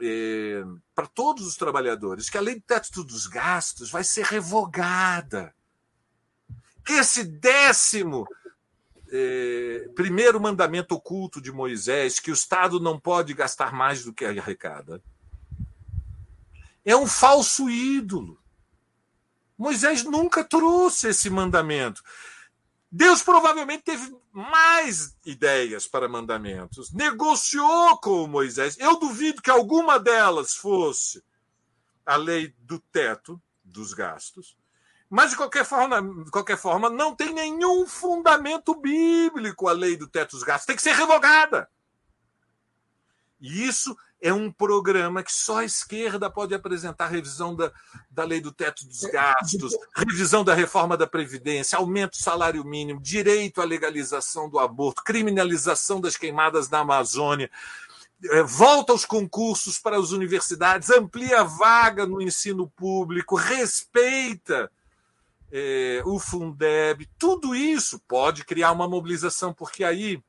[0.00, 0.64] eh,
[0.94, 5.54] para todos os trabalhadores que a lei do teto dos gastos vai ser revogada
[6.94, 8.26] esse décimo
[9.10, 14.24] eh, primeiro mandamento oculto de Moisés, que o Estado não pode gastar mais do que
[14.24, 15.02] arrecada,
[16.84, 18.40] é um falso ídolo.
[19.58, 22.02] Moisés nunca trouxe esse mandamento.
[22.90, 28.76] Deus provavelmente teve mais ideias para mandamentos, negociou com Moisés.
[28.78, 31.22] Eu duvido que alguma delas fosse
[32.04, 34.56] a lei do teto dos gastos,
[35.08, 40.08] mas, de qualquer forma, de qualquer forma, não tem nenhum fundamento bíblico a lei do
[40.08, 40.66] teto dos gastos.
[40.66, 41.68] Tem que ser revogada.
[43.40, 47.70] E isso é um programa que só a esquerda pode apresentar revisão da,
[48.10, 53.00] da lei do teto dos gastos, revisão da reforma da Previdência, aumento do salário mínimo,
[53.00, 57.50] direito à legalização do aborto, criminalização das queimadas na Amazônia,
[58.24, 64.70] eh, volta aos concursos para as universidades, amplia a vaga no ensino público, respeita
[65.58, 70.22] é, o Fundeb, tudo isso pode criar uma mobilização, porque aí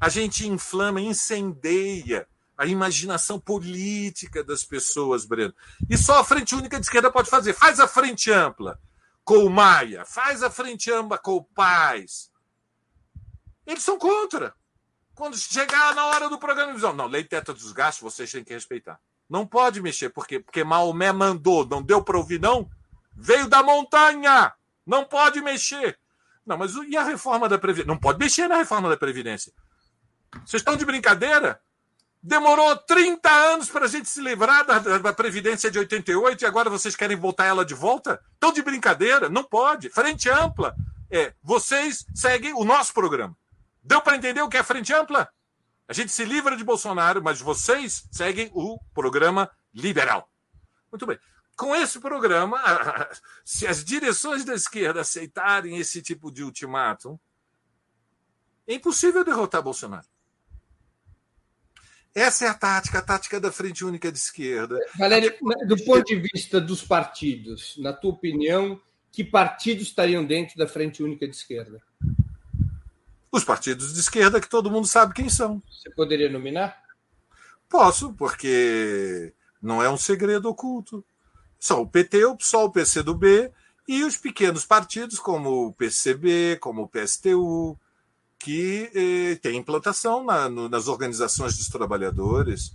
[0.00, 5.54] a gente inflama, incendeia a imaginação política das pessoas, Breno.
[5.90, 7.52] E só a Frente Única de Esquerda pode fazer.
[7.52, 8.80] Faz a Frente Ampla
[9.22, 12.30] com o Maia, faz a Frente Ampla com o Paz.
[13.66, 14.54] Eles são contra.
[15.14, 18.42] Quando chegar na hora do programa de visão, não, lei teta dos gastos, vocês têm
[18.42, 18.98] que respeitar.
[19.28, 20.40] Não pode mexer, por quê?
[20.40, 22.70] Porque Maomé mandou, não deu para ouvir, não?
[23.14, 24.54] Veio da montanha.
[24.86, 25.98] Não pode mexer.
[26.44, 27.88] Não, mas e a reforma da Previdência?
[27.88, 29.52] Não pode mexer na reforma da Previdência.
[30.44, 31.60] Vocês estão de brincadeira?
[32.22, 36.70] Demorou 30 anos para a gente se livrar da, da, Previdência de 88 e agora
[36.70, 38.20] vocês querem voltar ela de volta?
[38.34, 39.28] Estão de brincadeira?
[39.28, 39.90] Não pode.
[39.90, 40.74] Frente ampla.
[41.10, 43.36] É, vocês seguem o nosso programa.
[43.82, 45.28] Deu para entender o que é frente ampla?
[45.88, 50.28] A gente se livra de Bolsonaro, mas vocês seguem o programa liberal.
[50.90, 51.18] Muito bem
[51.56, 52.58] com esse programa,
[53.44, 57.18] se as direções da esquerda aceitarem esse tipo de ultimátum,
[58.66, 60.06] é impossível derrotar Bolsonaro.
[62.14, 64.78] Essa é a tática, a tática da Frente Única de Esquerda.
[64.98, 65.34] Valério,
[65.66, 68.80] do ponto de vista dos partidos, na tua opinião,
[69.10, 71.80] que partidos estariam dentro da Frente Única de Esquerda?
[73.30, 75.62] Os partidos de esquerda que todo mundo sabe quem são.
[75.70, 76.82] Você poderia nominar?
[77.66, 81.02] Posso, porque não é um segredo oculto.
[81.62, 83.52] São o PT, o PSOL, o PCdoB
[83.86, 87.78] e os pequenos partidos como o PCB, como o PSTU,
[88.36, 92.72] que eh, têm implantação na, no, nas organizações dos trabalhadores.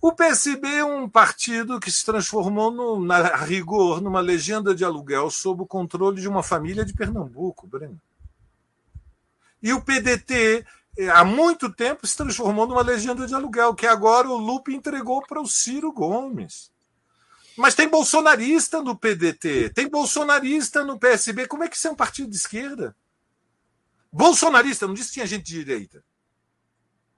[0.00, 5.30] O PSB é um partido que se transformou, no, na rigor, numa legenda de aluguel
[5.30, 8.00] sob o controle de uma família de Pernambuco, Breno.
[9.62, 10.64] E o PDT,
[10.96, 15.20] eh, há muito tempo, se transformou numa legenda de aluguel, que agora o Lupe entregou
[15.26, 16.70] para o Ciro Gomes.
[17.56, 21.46] Mas tem bolsonarista no PDT, tem bolsonarista no PSB.
[21.46, 22.96] Como é que isso é um partido de esquerda?
[24.12, 26.04] Bolsonarista, não disse que tinha gente de direita.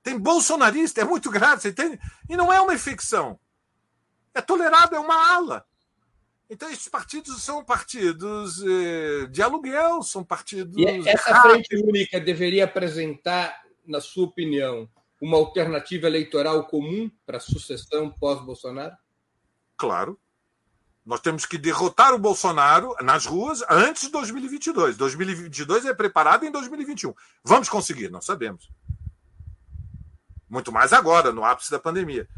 [0.02, 1.98] Tem bolsonarista, é muito grave, você entende?
[2.28, 3.38] E não é uma infecção.
[4.34, 5.64] É tolerado, é uma ala.
[6.50, 10.76] Então, esses partidos são partidos eh, de aluguel, são partidos.
[10.76, 14.88] E essa frente única deveria apresentar, na sua opinião,
[15.20, 18.96] uma alternativa eleitoral comum para a sucessão pós-Bolsonaro?
[19.78, 20.18] Claro.
[21.04, 24.96] Nós temos que derrotar o Bolsonaro nas ruas antes de 2022.
[24.96, 27.12] 2022 é preparado em 2021.
[27.42, 28.08] Vamos conseguir?
[28.08, 28.70] Não sabemos.
[30.48, 32.28] Muito mais agora, no ápice da pandemia.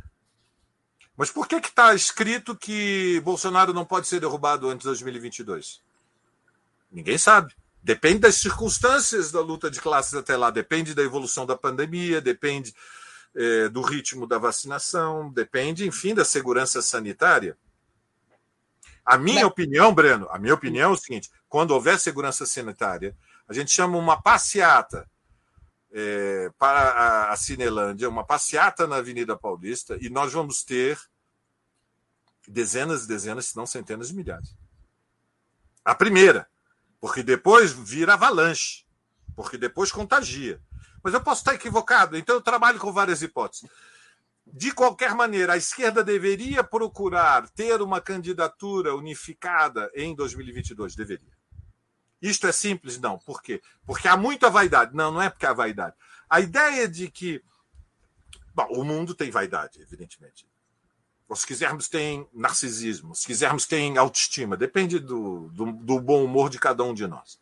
[1.17, 5.83] Mas por que está escrito que Bolsonaro não pode ser derrubado antes de 2022?
[6.91, 7.55] Ninguém sabe.
[7.83, 12.75] Depende das circunstâncias da luta de classes até lá, depende da evolução da pandemia, depende
[13.35, 17.59] é, do ritmo da vacinação, depende, enfim, da segurança sanitária.
[19.05, 23.53] A minha opinião, Breno, a minha opinião é o seguinte: quando houver segurança sanitária, a
[23.53, 25.09] gente chama uma passeata
[25.93, 30.99] é, para a Cinelândia, uma passeata na Avenida Paulista, e nós vamos ter
[32.49, 34.57] dezenas e dezenas, se não centenas de milhares.
[35.85, 36.49] A primeira,
[37.01, 38.85] porque depois vira avalanche,
[39.37, 40.61] porque depois contagia.
[41.03, 43.69] Mas eu posso estar equivocado, então eu trabalho com várias hipóteses.
[44.47, 50.95] De qualquer maneira, a esquerda deveria procurar ter uma candidatura unificada em 2022?
[50.95, 51.33] Deveria.
[52.21, 52.99] Isto é simples?
[52.99, 53.19] Não.
[53.19, 53.61] Por quê?
[53.87, 54.95] Porque há muita vaidade.
[54.95, 55.97] Não, não é porque há vaidade.
[56.29, 57.43] A ideia de que.
[58.55, 60.47] Bom, o mundo tem vaidade, evidentemente.
[61.35, 63.15] Se quisermos, tem narcisismo.
[63.15, 64.57] Se quisermos, tem autoestima.
[64.57, 67.41] Depende do, do, do bom humor de cada um de nós.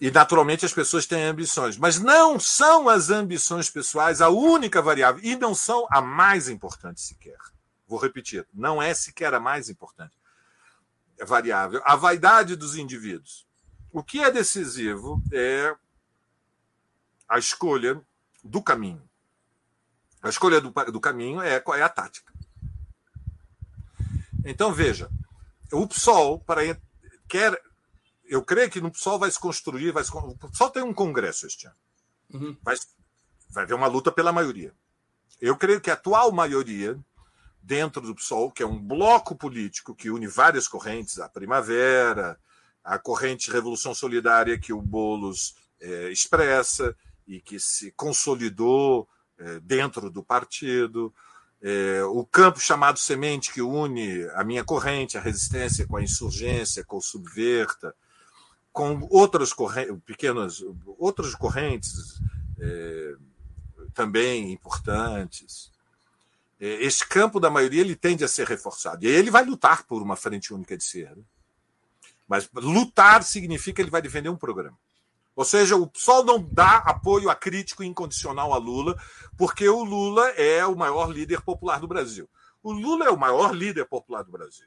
[0.00, 1.76] E, naturalmente, as pessoas têm ambições.
[1.76, 5.22] Mas não são as ambições pessoais a única variável.
[5.24, 7.38] E não são a mais importante sequer.
[7.86, 10.16] Vou repetir: não é sequer a mais importante.
[11.24, 11.80] Variável.
[11.84, 13.46] A vaidade dos indivíduos
[13.94, 15.72] o que é decisivo é
[17.28, 18.04] a escolha
[18.42, 19.08] do caminho.
[20.20, 22.32] A escolha do, do caminho é qual é a tática.
[24.44, 25.08] Então, veja,
[25.72, 26.62] o PSOL, para,
[27.28, 27.56] quer,
[28.26, 31.46] eu creio que no PSOL vai se construir, vai se, o PSOL tem um congresso
[31.46, 31.76] este ano.
[32.32, 32.56] Uhum.
[32.62, 32.76] Vai,
[33.50, 34.72] vai haver uma luta pela maioria.
[35.40, 36.98] Eu creio que a atual maioria
[37.62, 42.38] dentro do PSOL, que é um bloco político que une várias correntes, a Primavera,
[42.82, 46.94] a corrente Revolução Solidária que o Bolos é, expressa
[47.26, 49.08] e que se consolidou
[49.38, 51.12] é, dentro do partido,
[51.62, 56.84] é, o campo chamado Semente, que une a minha corrente, a resistência com a insurgência,
[56.84, 57.94] com o Subverta,
[58.74, 60.60] com outras correntes, pequenas,
[60.98, 62.20] outras correntes
[62.58, 63.14] é,
[63.94, 65.70] também importantes.
[66.60, 69.04] É, esse campo da maioria ele tende a ser reforçado.
[69.04, 71.22] E ele vai lutar por uma frente única de esquerda.
[72.26, 74.76] Mas lutar significa que ele vai defender um programa.
[75.36, 79.00] Ou seja, o PSOL não dá apoio a crítico incondicional a Lula,
[79.36, 82.28] porque o Lula é o maior líder popular do Brasil.
[82.60, 84.66] O Lula é o maior líder popular do Brasil.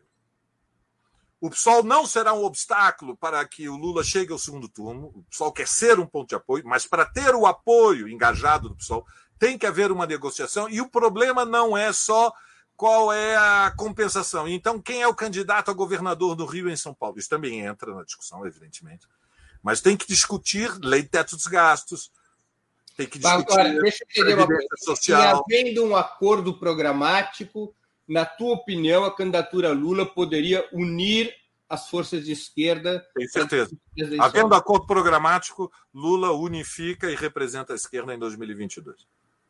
[1.40, 5.12] O PSOL não será um obstáculo para que o Lula chegue ao segundo turno.
[5.14, 8.76] O PSOL quer ser um ponto de apoio, mas para ter o apoio engajado do
[8.76, 9.06] PSOL,
[9.38, 10.68] tem que haver uma negociação.
[10.68, 12.34] E o problema não é só
[12.76, 14.48] qual é a compensação.
[14.48, 17.20] Então, quem é o candidato a governador do Rio em São Paulo?
[17.20, 19.08] Isso também entra na discussão, evidentemente.
[19.62, 22.12] Mas tem que discutir lei de teto dos gastos,
[22.96, 24.68] tem que discutir Agora, deixa eu entender uma coisa.
[24.78, 25.46] social.
[25.48, 27.76] E havendo um acordo programático,
[28.08, 31.34] na tua opinião, a candidatura Lula poderia unir
[31.70, 33.06] as forças de esquerda?
[33.14, 33.78] Tenho certeza.
[34.20, 39.06] Havendo acordo programático, Lula unifica e representa a esquerda em 2022.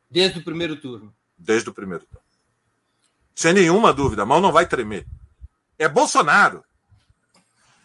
[0.10, 1.14] Desde o primeiro turno?
[1.38, 2.26] Desde o primeiro turno.
[3.36, 5.06] Sem nenhuma dúvida, a mão não vai tremer.
[5.78, 6.64] É Bolsonaro.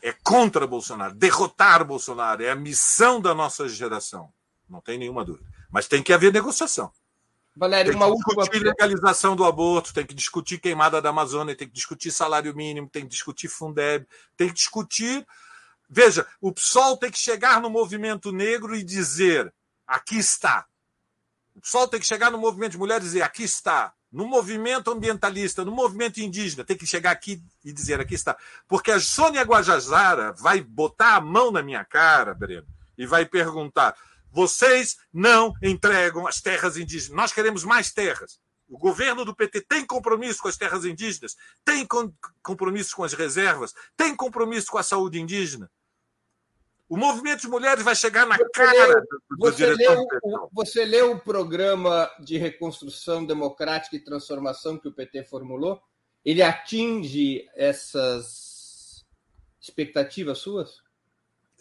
[0.01, 1.15] É contra Bolsonaro.
[1.15, 4.33] Derrotar Bolsonaro é a missão da nossa geração.
[4.69, 5.47] Não tem nenhuma dúvida.
[5.71, 6.91] Mas tem que haver negociação.
[7.55, 8.27] Valério, uma última.
[8.27, 12.11] Tem que discutir legalização do aborto, tem que discutir queimada da Amazônia, tem que discutir
[12.11, 15.27] salário mínimo, tem que discutir Fundeb, tem que discutir.
[15.89, 19.53] Veja, o PSOL tem que chegar no movimento negro e dizer:
[19.87, 20.65] aqui está.
[21.55, 23.93] O PSOL tem que chegar no movimento de mulheres e dizer: aqui está.
[24.11, 28.37] No movimento ambientalista, no movimento indígena, tem que chegar aqui e dizer: aqui está.
[28.67, 33.95] Porque a Sônia Guajajara vai botar a mão na minha cara, Breno, e vai perguntar:
[34.33, 37.17] vocês não entregam as terras indígenas.
[37.17, 38.41] Nós queremos mais terras.
[38.69, 41.87] O governo do PT tem compromisso com as terras indígenas, tem
[42.43, 45.71] compromisso com as reservas, tem compromisso com a saúde indígena.
[46.89, 50.07] O movimento de mulheres vai chegar na você cara leu, do, do você leu,
[50.53, 55.83] Você leu o programa de reconstrução democrática e transformação que o PT formulou?
[56.25, 59.05] Ele atinge essas
[59.61, 60.83] expectativas suas?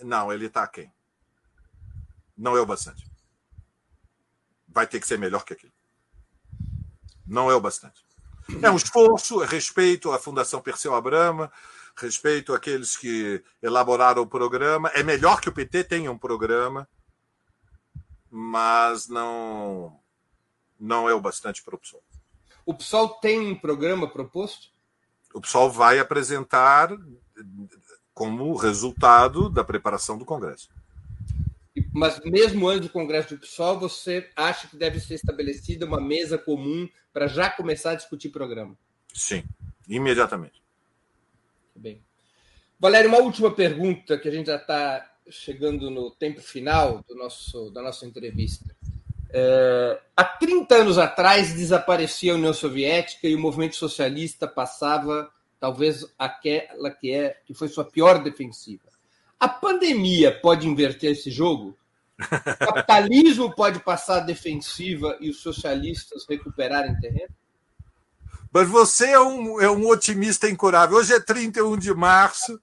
[0.01, 0.91] Não, ele está quem?
[2.41, 3.05] Não é o bastante.
[4.67, 5.71] Vai ter que ser melhor que aquilo.
[7.27, 8.03] Não é o bastante.
[8.63, 11.51] É um esforço, é respeito à Fundação Perseu Abrama,
[11.95, 14.89] respeito àqueles que elaboraram o programa.
[14.89, 16.89] É melhor que o PT tenha um programa,
[18.27, 19.99] mas não,
[20.79, 22.03] não é o bastante para o PSOL.
[22.65, 24.69] O PSOL tem um programa proposto?
[25.31, 26.89] O PSOL vai apresentar
[28.15, 30.69] como resultado da preparação do Congresso.
[31.93, 36.37] Mas mesmo antes do Congresso do PSOL, você acha que deve ser estabelecida uma mesa
[36.37, 38.77] comum para já começar a discutir programa?
[39.13, 39.43] Sim,
[39.89, 40.61] imediatamente.
[41.75, 42.01] Bem.
[42.79, 47.69] Valério, uma última pergunta, que a gente já está chegando no tempo final do nosso,
[47.71, 48.75] da nossa entrevista.
[49.33, 56.05] É, há 30 anos atrás desaparecia a União Soviética e o movimento socialista passava talvez
[56.17, 58.83] aquela que, é, que foi sua pior defensiva.
[59.39, 61.77] A pandemia pode inverter esse jogo?
[62.19, 67.33] O capitalismo pode passar defensiva e os socialistas recuperarem terreno?
[68.53, 70.97] Mas você é um, é um otimista incurável.
[70.97, 72.59] Hoje é 31 de março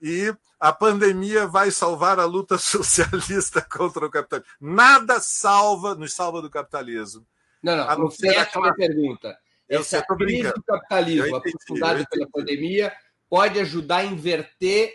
[0.00, 4.52] e a pandemia vai salvar a luta socialista contra o capitalismo.
[4.60, 7.26] Nada salva, nos salva do capitalismo.
[7.62, 9.38] Não, não, não sei a minha pergunta.
[9.66, 12.92] Eu Essa crise do capitalismo, aprofundada pela pandemia,
[13.30, 14.94] pode ajudar a inverter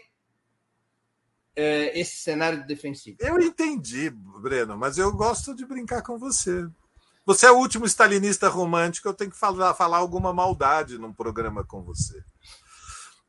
[1.59, 3.17] é, esse cenário defensivo.
[3.19, 6.65] Eu entendi, Breno, mas eu gosto de brincar com você.
[7.25, 11.65] Você é o último stalinista romântico, eu tenho que falar, falar alguma maldade num programa
[11.65, 12.23] com você.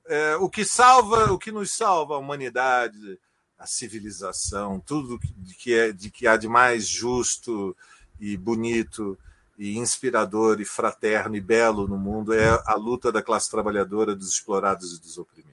[0.06, 3.18] É, o que salva, o que nos salva a humanidade,
[3.58, 7.76] a civilização, tudo de que, é, de que há de mais justo
[8.20, 9.18] e bonito
[9.58, 14.30] e inspirador e fraterno e belo no mundo é a luta da classe trabalhadora, dos
[14.30, 15.49] explorados e dos oprimidos.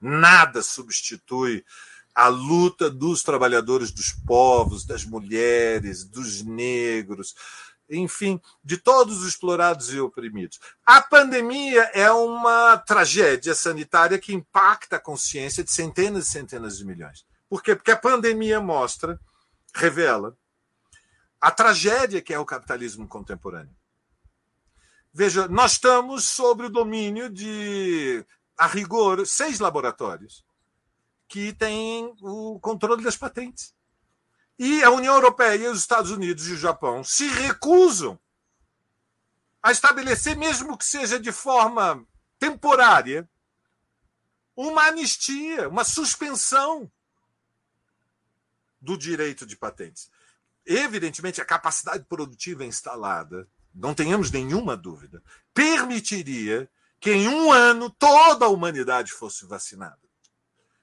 [0.00, 1.64] Nada substitui
[2.14, 7.34] a luta dos trabalhadores, dos povos, das mulheres, dos negros,
[7.88, 10.58] enfim, de todos os explorados e oprimidos.
[10.84, 16.84] A pandemia é uma tragédia sanitária que impacta a consciência de centenas e centenas de
[16.84, 17.24] milhões.
[17.48, 17.74] Por quê?
[17.74, 19.18] Porque a pandemia mostra,
[19.74, 20.36] revela,
[21.40, 23.74] a tragédia que é o capitalismo contemporâneo.
[25.12, 28.24] Veja, nós estamos sob o domínio de
[28.58, 30.44] a rigor, seis laboratórios
[31.28, 33.72] que têm o controle das patentes.
[34.58, 38.18] E a União Europeia, os Estados Unidos e o Japão se recusam
[39.62, 42.04] a estabelecer, mesmo que seja de forma
[42.38, 43.28] temporária,
[44.56, 46.90] uma anistia, uma suspensão
[48.80, 50.10] do direito de patentes.
[50.66, 55.22] Evidentemente, a capacidade produtiva instalada, não tenhamos nenhuma dúvida,
[55.54, 56.68] permitiria
[57.00, 59.98] que em um ano toda a humanidade fosse vacinada.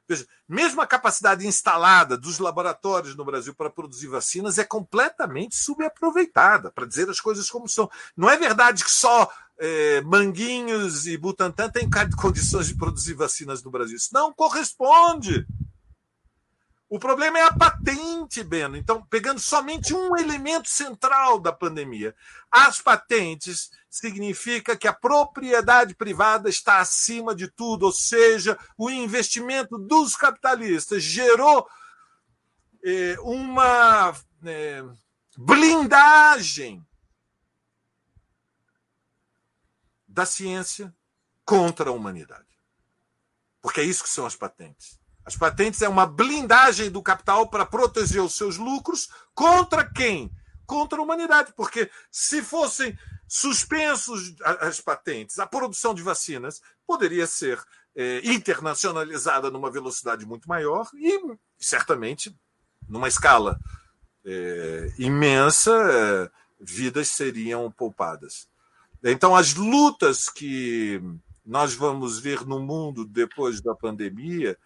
[0.07, 6.71] Veja, mesmo a capacidade instalada dos laboratórios no Brasil para produzir vacinas é completamente subaproveitada,
[6.71, 7.89] para dizer as coisas como são.
[8.15, 13.71] Não é verdade que só é, Manguinhos e Butantan têm condições de produzir vacinas no
[13.71, 13.97] Brasil.
[13.97, 15.47] Isso não corresponde.
[16.95, 18.77] O problema é a patente, Beno.
[18.77, 22.15] Então, pegando somente um elemento central da pandemia,
[22.49, 29.77] as patentes significa que a propriedade privada está acima de tudo, ou seja, o investimento
[29.77, 31.67] dos capitalistas gerou
[32.81, 34.15] eh, uma
[34.45, 34.85] eh,
[35.35, 36.81] blindagem
[40.07, 40.95] da ciência
[41.43, 42.57] contra a humanidade.
[43.61, 44.97] Porque é isso que são as patentes.
[45.25, 50.31] As patentes é uma blindagem do capital para proteger os seus lucros contra quem?
[50.67, 51.51] Contra a humanidade.
[51.55, 52.97] Porque se fossem
[53.27, 57.59] suspensos as patentes, a produção de vacinas poderia ser
[57.95, 61.19] é, internacionalizada numa velocidade muito maior e,
[61.57, 62.35] certamente,
[62.87, 63.59] numa escala
[64.23, 68.47] é, imensa, é, vidas seriam poupadas.
[69.03, 71.01] Então, as lutas que
[71.45, 74.57] nós vamos ver no mundo depois da pandemia,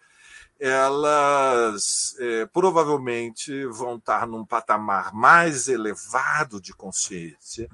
[0.60, 7.66] elas é, provavelmente vão estar num patamar mais elevado de consciência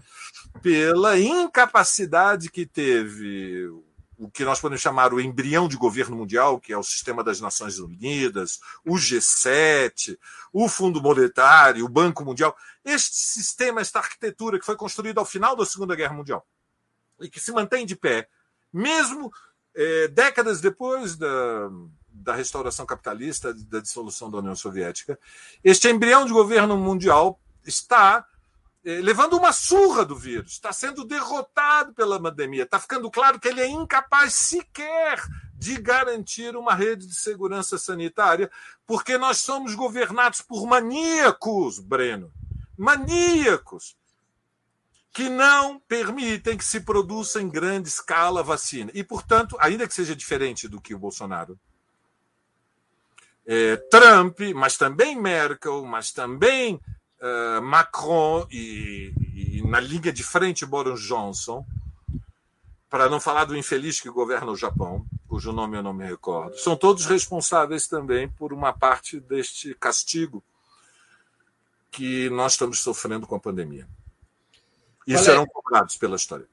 [0.63, 3.69] pela incapacidade que teve
[4.17, 7.41] o que nós podemos chamar o embrião de governo mundial, que é o sistema das
[7.41, 10.17] Nações Unidas, o G7,
[10.53, 12.57] o Fundo Monetário, o Banco Mundial.
[12.85, 16.47] Este sistema, esta arquitetura que foi construída ao final da Segunda Guerra Mundial
[17.21, 18.29] e que se mantém de pé,
[18.73, 19.31] mesmo
[19.75, 21.69] é, décadas depois da,
[22.23, 25.19] da restauração capitalista, da dissolução da União Soviética,
[25.63, 28.27] este embrião de governo mundial está
[28.85, 32.63] é, levando uma surra do vírus, está sendo derrotado pela pandemia.
[32.63, 35.21] Está ficando claro que ele é incapaz sequer
[35.55, 38.51] de garantir uma rede de segurança sanitária,
[38.87, 42.33] porque nós somos governados por maníacos, Breno.
[42.79, 43.97] Maníacos
[45.13, 48.91] que não permitem que se produza em grande escala vacina.
[48.93, 51.59] E, portanto, ainda que seja diferente do que o Bolsonaro,
[53.47, 56.81] é, Trump, mas também Merkel, mas também
[57.21, 61.65] uh, Macron e, e, na linha de frente Boris Johnson,
[62.91, 66.59] para não falar do infeliz que governa o Japão, cujo nome eu não me recordo,
[66.59, 70.43] são todos responsáveis também por uma parte deste castigo
[71.91, 73.89] que nós estamos sofrendo com a pandemia.
[75.07, 76.47] E Valério, serão cobrados pela história.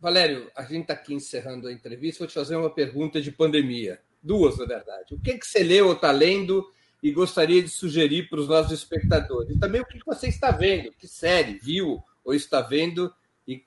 [0.00, 2.20] Valério, a gente está aqui encerrando a entrevista.
[2.20, 4.00] Vou te fazer uma pergunta de pandemia.
[4.26, 5.14] Duas, na verdade.
[5.14, 6.66] O que, que você leu ou está lendo
[7.02, 9.54] e gostaria de sugerir para os nossos espectadores.
[9.54, 13.14] E também o que você está vendo, que série viu ou está vendo
[13.46, 13.62] e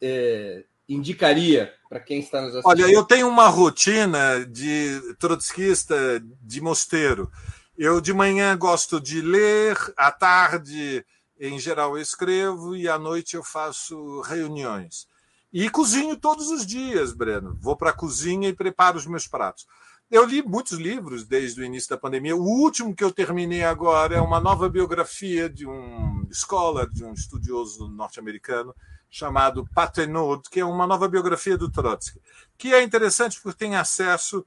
[0.00, 2.84] é, indicaria para quem está nos assistindo.
[2.84, 7.30] Olha, eu tenho uma rotina de trotskista de mosteiro.
[7.78, 11.04] Eu de manhã gosto de ler, à tarde,
[11.40, 15.06] em geral, eu escrevo e à noite eu faço reuniões.
[15.52, 17.56] E cozinho todos os dias, Breno.
[17.60, 19.66] Vou para a cozinha e preparo os meus pratos.
[20.10, 22.36] Eu li muitos livros desde o início da pandemia.
[22.36, 27.12] O último que eu terminei agora é uma nova biografia de um escola, de um
[27.12, 28.74] estudioso norte-americano
[29.10, 32.20] chamado Patenaude, que é uma nova biografia do Trotsky,
[32.58, 34.44] que é interessante porque tem acesso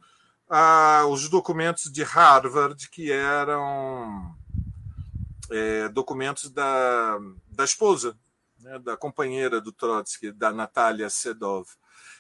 [0.47, 4.35] aos documentos de Harvard, que eram
[5.51, 7.19] é, documentos da,
[7.51, 8.17] da esposa,
[8.69, 11.67] né, da companheira do Trotsky, da Natália Sedov.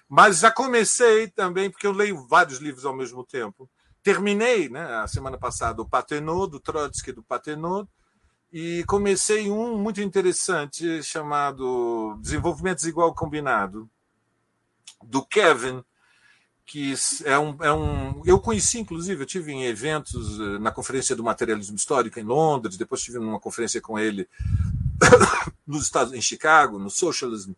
[0.07, 3.69] Mas já comecei também, porque eu leio vários livros ao mesmo tempo.
[4.01, 7.87] Terminei, né, a semana passada, o Patenot, do Trotsky do Patenot,
[8.51, 13.87] e comecei um muito interessante chamado Desenvolvimento Desigual Combinado,
[15.03, 15.83] do Kevin,
[16.65, 16.93] que
[17.25, 18.21] é um, é um.
[18.25, 22.77] Eu conheci, inclusive, eu tive em eventos eh, na Conferência do Materialismo Histórico em Londres,
[22.77, 24.27] depois tive uma conferência com ele
[25.69, 27.53] nos Estados em Chicago, no Socialism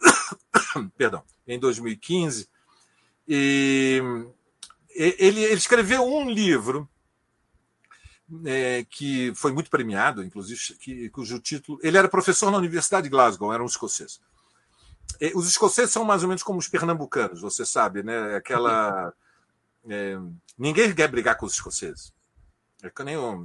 [0.96, 2.48] perdão, em 2015.
[3.28, 4.00] E
[4.90, 6.88] ele, ele escreveu um livro
[8.44, 11.78] é, que foi muito premiado, inclusive, que, cujo título.
[11.82, 14.20] Ele era professor na Universidade de Glasgow, era um escocês.
[15.34, 18.36] Os escoceses são mais ou menos como os pernambucanos, você sabe, né?
[18.36, 19.12] Aquela.
[19.88, 20.18] É,
[20.58, 22.12] ninguém quer brigar com os escoceses.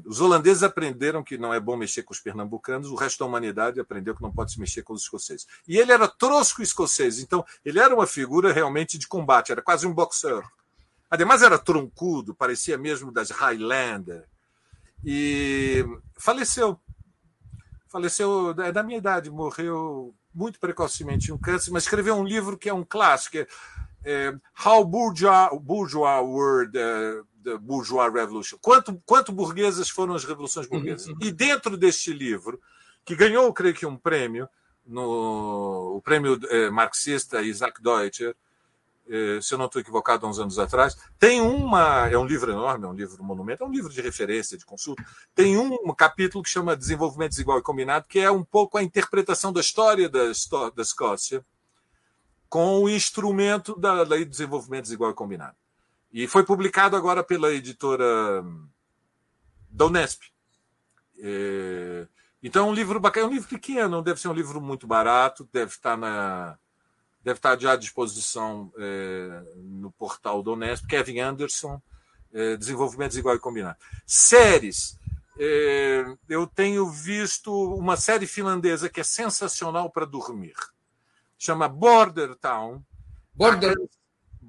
[0.06, 3.80] Os holandeses aprenderam que não é bom mexer com os pernambucanos, o resto da humanidade
[3.80, 5.48] aprendeu que não pode se mexer com os escoceses.
[5.68, 9.88] E ele era trosco escocês, então ele era uma figura realmente de combate, era quase
[9.88, 10.44] um boxer.
[11.10, 14.26] Ademais, era troncudo, parecia mesmo das Highlander.
[15.04, 15.86] E
[16.18, 16.80] faleceu.
[17.90, 22.70] Faleceu é da minha idade, morreu muito precocemente um câncer, mas escreveu um livro que
[22.70, 23.48] é um clássico, é,
[24.06, 24.34] é
[24.66, 27.24] How Bourgeois, Bourgeois the da
[27.60, 28.58] Bourgeois Revolution.
[28.62, 31.08] Quanto, quanto burguesas foram as revoluções burguesas?
[31.08, 31.18] Uhum.
[31.22, 32.60] E dentro deste livro,
[33.06, 34.48] que ganhou, creio que, um prêmio,
[34.86, 38.36] no, o prêmio eh, marxista Isaac Deutscher,
[39.10, 42.08] eh, se eu não estou equivocado, há uns anos atrás, tem uma.
[42.08, 45.04] É um livro enorme, é um livro monumento, é um livro de referência, de consulta.
[45.36, 49.52] Tem um capítulo que chama Desenvolvimento Desigual e Combinado, que é um pouco a interpretação
[49.52, 50.24] da história da,
[50.76, 51.46] da Escócia
[52.48, 55.56] com o instrumento da Lei de Desenvolvimento Desigual e Combinado.
[56.12, 58.44] E foi publicado agora pela editora
[59.70, 60.24] da Unesp.
[61.20, 62.08] É...
[62.44, 64.88] Então, é um livro bacana, é um livro pequeno, não deve ser um livro muito
[64.88, 66.58] barato, deve estar na
[67.24, 70.88] deve estar já à disposição é, no portal da Unesp.
[70.88, 71.80] Kevin Anderson,
[72.34, 73.78] é, Desenvolvimento Desigual e Combinado.
[74.08, 74.98] Séries.
[75.38, 80.56] É, eu tenho visto uma série finlandesa que é sensacional para dormir.
[81.38, 82.84] Chama Border Town.
[83.34, 83.76] Border,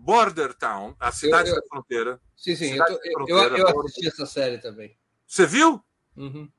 [0.02, 2.20] Border Town, a cidade eu, eu, da fronteira.
[2.36, 4.96] Sim, sim, eu, tô, eu, eu, assisti essa série também.
[5.24, 5.80] Você viu?
[6.16, 6.50] Uhum.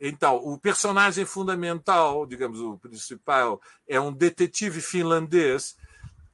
[0.00, 5.76] Então, o personagem fundamental, digamos, o principal, é um detetive finlandês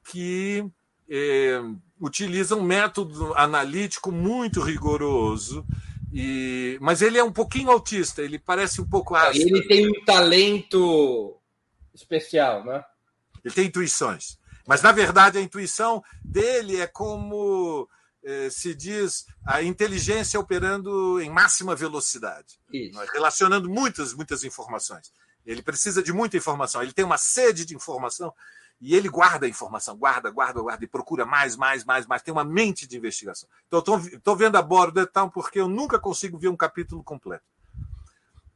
[0.05, 0.65] que
[1.09, 1.61] é,
[2.01, 5.67] utiliza um método analítico muito rigoroso,
[6.13, 9.57] e, mas ele é um pouquinho autista, ele parece um pouco ácido.
[9.57, 11.37] Ele tem um talento
[11.93, 12.85] especial, né?
[13.45, 14.40] Ele tem intuições.
[14.71, 17.89] Mas, na verdade, a intuição dele é como
[18.23, 22.97] eh, se diz a inteligência operando em máxima velocidade, Isso.
[23.13, 25.13] relacionando muitas, muitas informações.
[25.45, 28.33] Ele precisa de muita informação, ele tem uma sede de informação
[28.81, 32.23] e ele guarda a informação, guarda, guarda, guarda, e procura mais, mais, mais, mais.
[32.23, 33.49] Tem uma mente de investigação.
[33.67, 37.45] Então, estou vendo a Border Town porque eu nunca consigo ver um capítulo completo.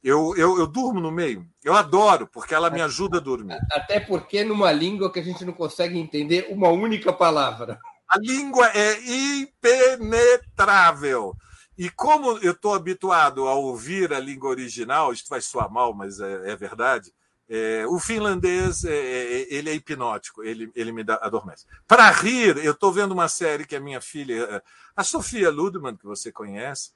[0.05, 1.49] Eu, eu, eu, durmo no meio.
[1.65, 3.59] Eu adoro, porque ela me ajuda a dormir.
[3.73, 7.81] Até porque numa língua que a gente não consegue entender uma única palavra.
[8.07, 9.01] A língua é
[9.41, 11.35] impenetrável.
[11.79, 16.21] E como eu estou habituado a ouvir a língua original, isto vai soar mal, mas
[16.21, 17.11] é, é verdade.
[17.49, 21.65] É, o finlandês é, é ele é hipnótico, ele, ele me dá, adormece.
[21.89, 24.63] Para rir, eu estou vendo uma série que a minha filha,
[24.95, 26.91] a Sofia Ludman, que você conhece,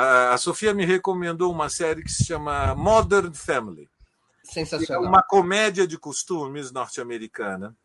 [0.00, 3.88] a, Sofia me recomendou uma série que se chama Modern Family.
[4.44, 5.04] Sensacional.
[5.04, 7.76] É uma comédia de costumes norte-americana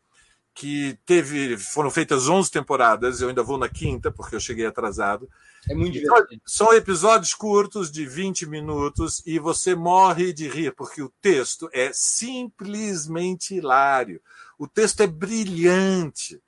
[0.54, 5.28] que teve foram feitas 11 temporadas, eu ainda vou na quinta porque eu cheguei atrasado.
[5.68, 6.42] É muito divertido.
[6.46, 11.90] São episódios curtos de 20 minutos e você morre de rir porque o texto é
[11.92, 14.22] simplesmente hilário.
[14.58, 16.40] O texto é brilhante.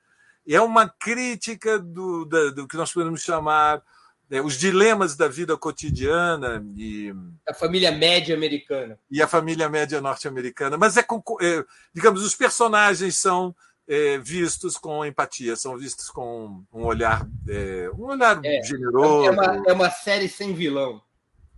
[0.46, 3.82] E é uma crítica do, do, do que nós podemos chamar
[4.30, 7.14] né, os dilemas da vida cotidiana e
[7.48, 9.00] a família média americana.
[9.10, 10.78] e a família média norte-americana.
[10.78, 13.56] Mas é, é, digamos os personagens são
[13.88, 19.28] é, vistos com empatia são vistos com um olhar é, um olhar é, generoso.
[19.28, 21.02] é uma, é uma série sem vilão.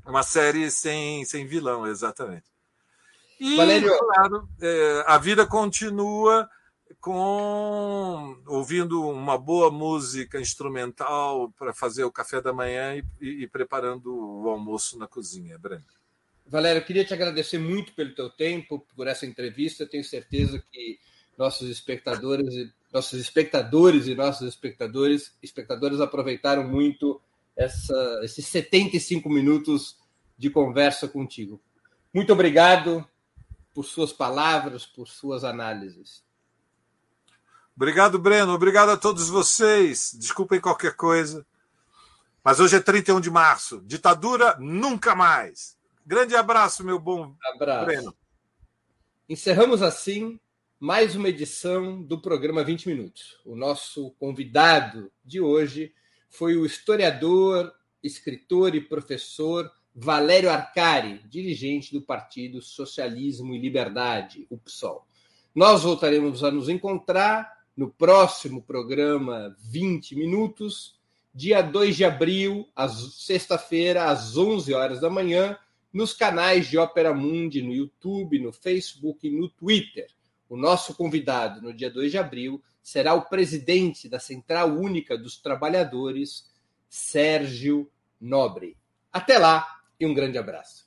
[0.06, 2.46] Uma série sem sem vilão exatamente.
[3.40, 3.98] E Valério...
[3.98, 6.50] claro é, a vida continua
[7.00, 13.48] com ouvindo uma boa música instrumental para fazer o café da manhã e, e, e
[13.48, 15.86] preparando o almoço na cozinha, Breno.
[16.46, 19.86] Valério, eu queria te agradecer muito pelo teu tempo, por essa entrevista.
[19.86, 21.00] tenho certeza que
[21.38, 27.22] nossos espectadores, nossos espectadores e nossos espectadores, espectadores aproveitaram muito
[27.56, 29.98] essa, esses 75 minutos
[30.38, 31.62] de conversa contigo.
[32.14, 33.06] Muito obrigado
[33.74, 36.24] por suas palavras, por suas análises.
[37.78, 38.54] Obrigado, Breno.
[38.54, 40.12] Obrigado a todos vocês.
[40.18, 41.46] Desculpem qualquer coisa.
[42.44, 43.84] Mas hoje é 31 de março.
[43.86, 45.78] Ditadura nunca mais.
[46.04, 47.86] Grande abraço, meu bom abraço.
[47.86, 48.16] Breno.
[49.30, 50.40] Encerramos assim
[50.80, 53.40] mais uma edição do programa 20 Minutos.
[53.46, 55.94] O nosso convidado de hoje
[56.32, 57.72] foi o historiador,
[58.02, 65.08] escritor e professor Valério Arcari, dirigente do Partido Socialismo e Liberdade, o PSOL.
[65.54, 70.96] Nós voltaremos a nos encontrar no próximo programa 20 Minutos,
[71.32, 72.68] dia 2 de abril,
[73.14, 75.56] sexta-feira, às 11 horas da manhã,
[75.94, 80.10] nos canais de Ópera Mundi, no YouTube, no Facebook e no Twitter.
[80.50, 85.38] O nosso convidado no dia 2 de abril será o presidente da Central Única dos
[85.38, 86.50] Trabalhadores,
[86.90, 87.88] Sérgio
[88.20, 88.76] Nobre.
[89.14, 89.68] Até lá
[90.00, 90.87] e um grande abraço.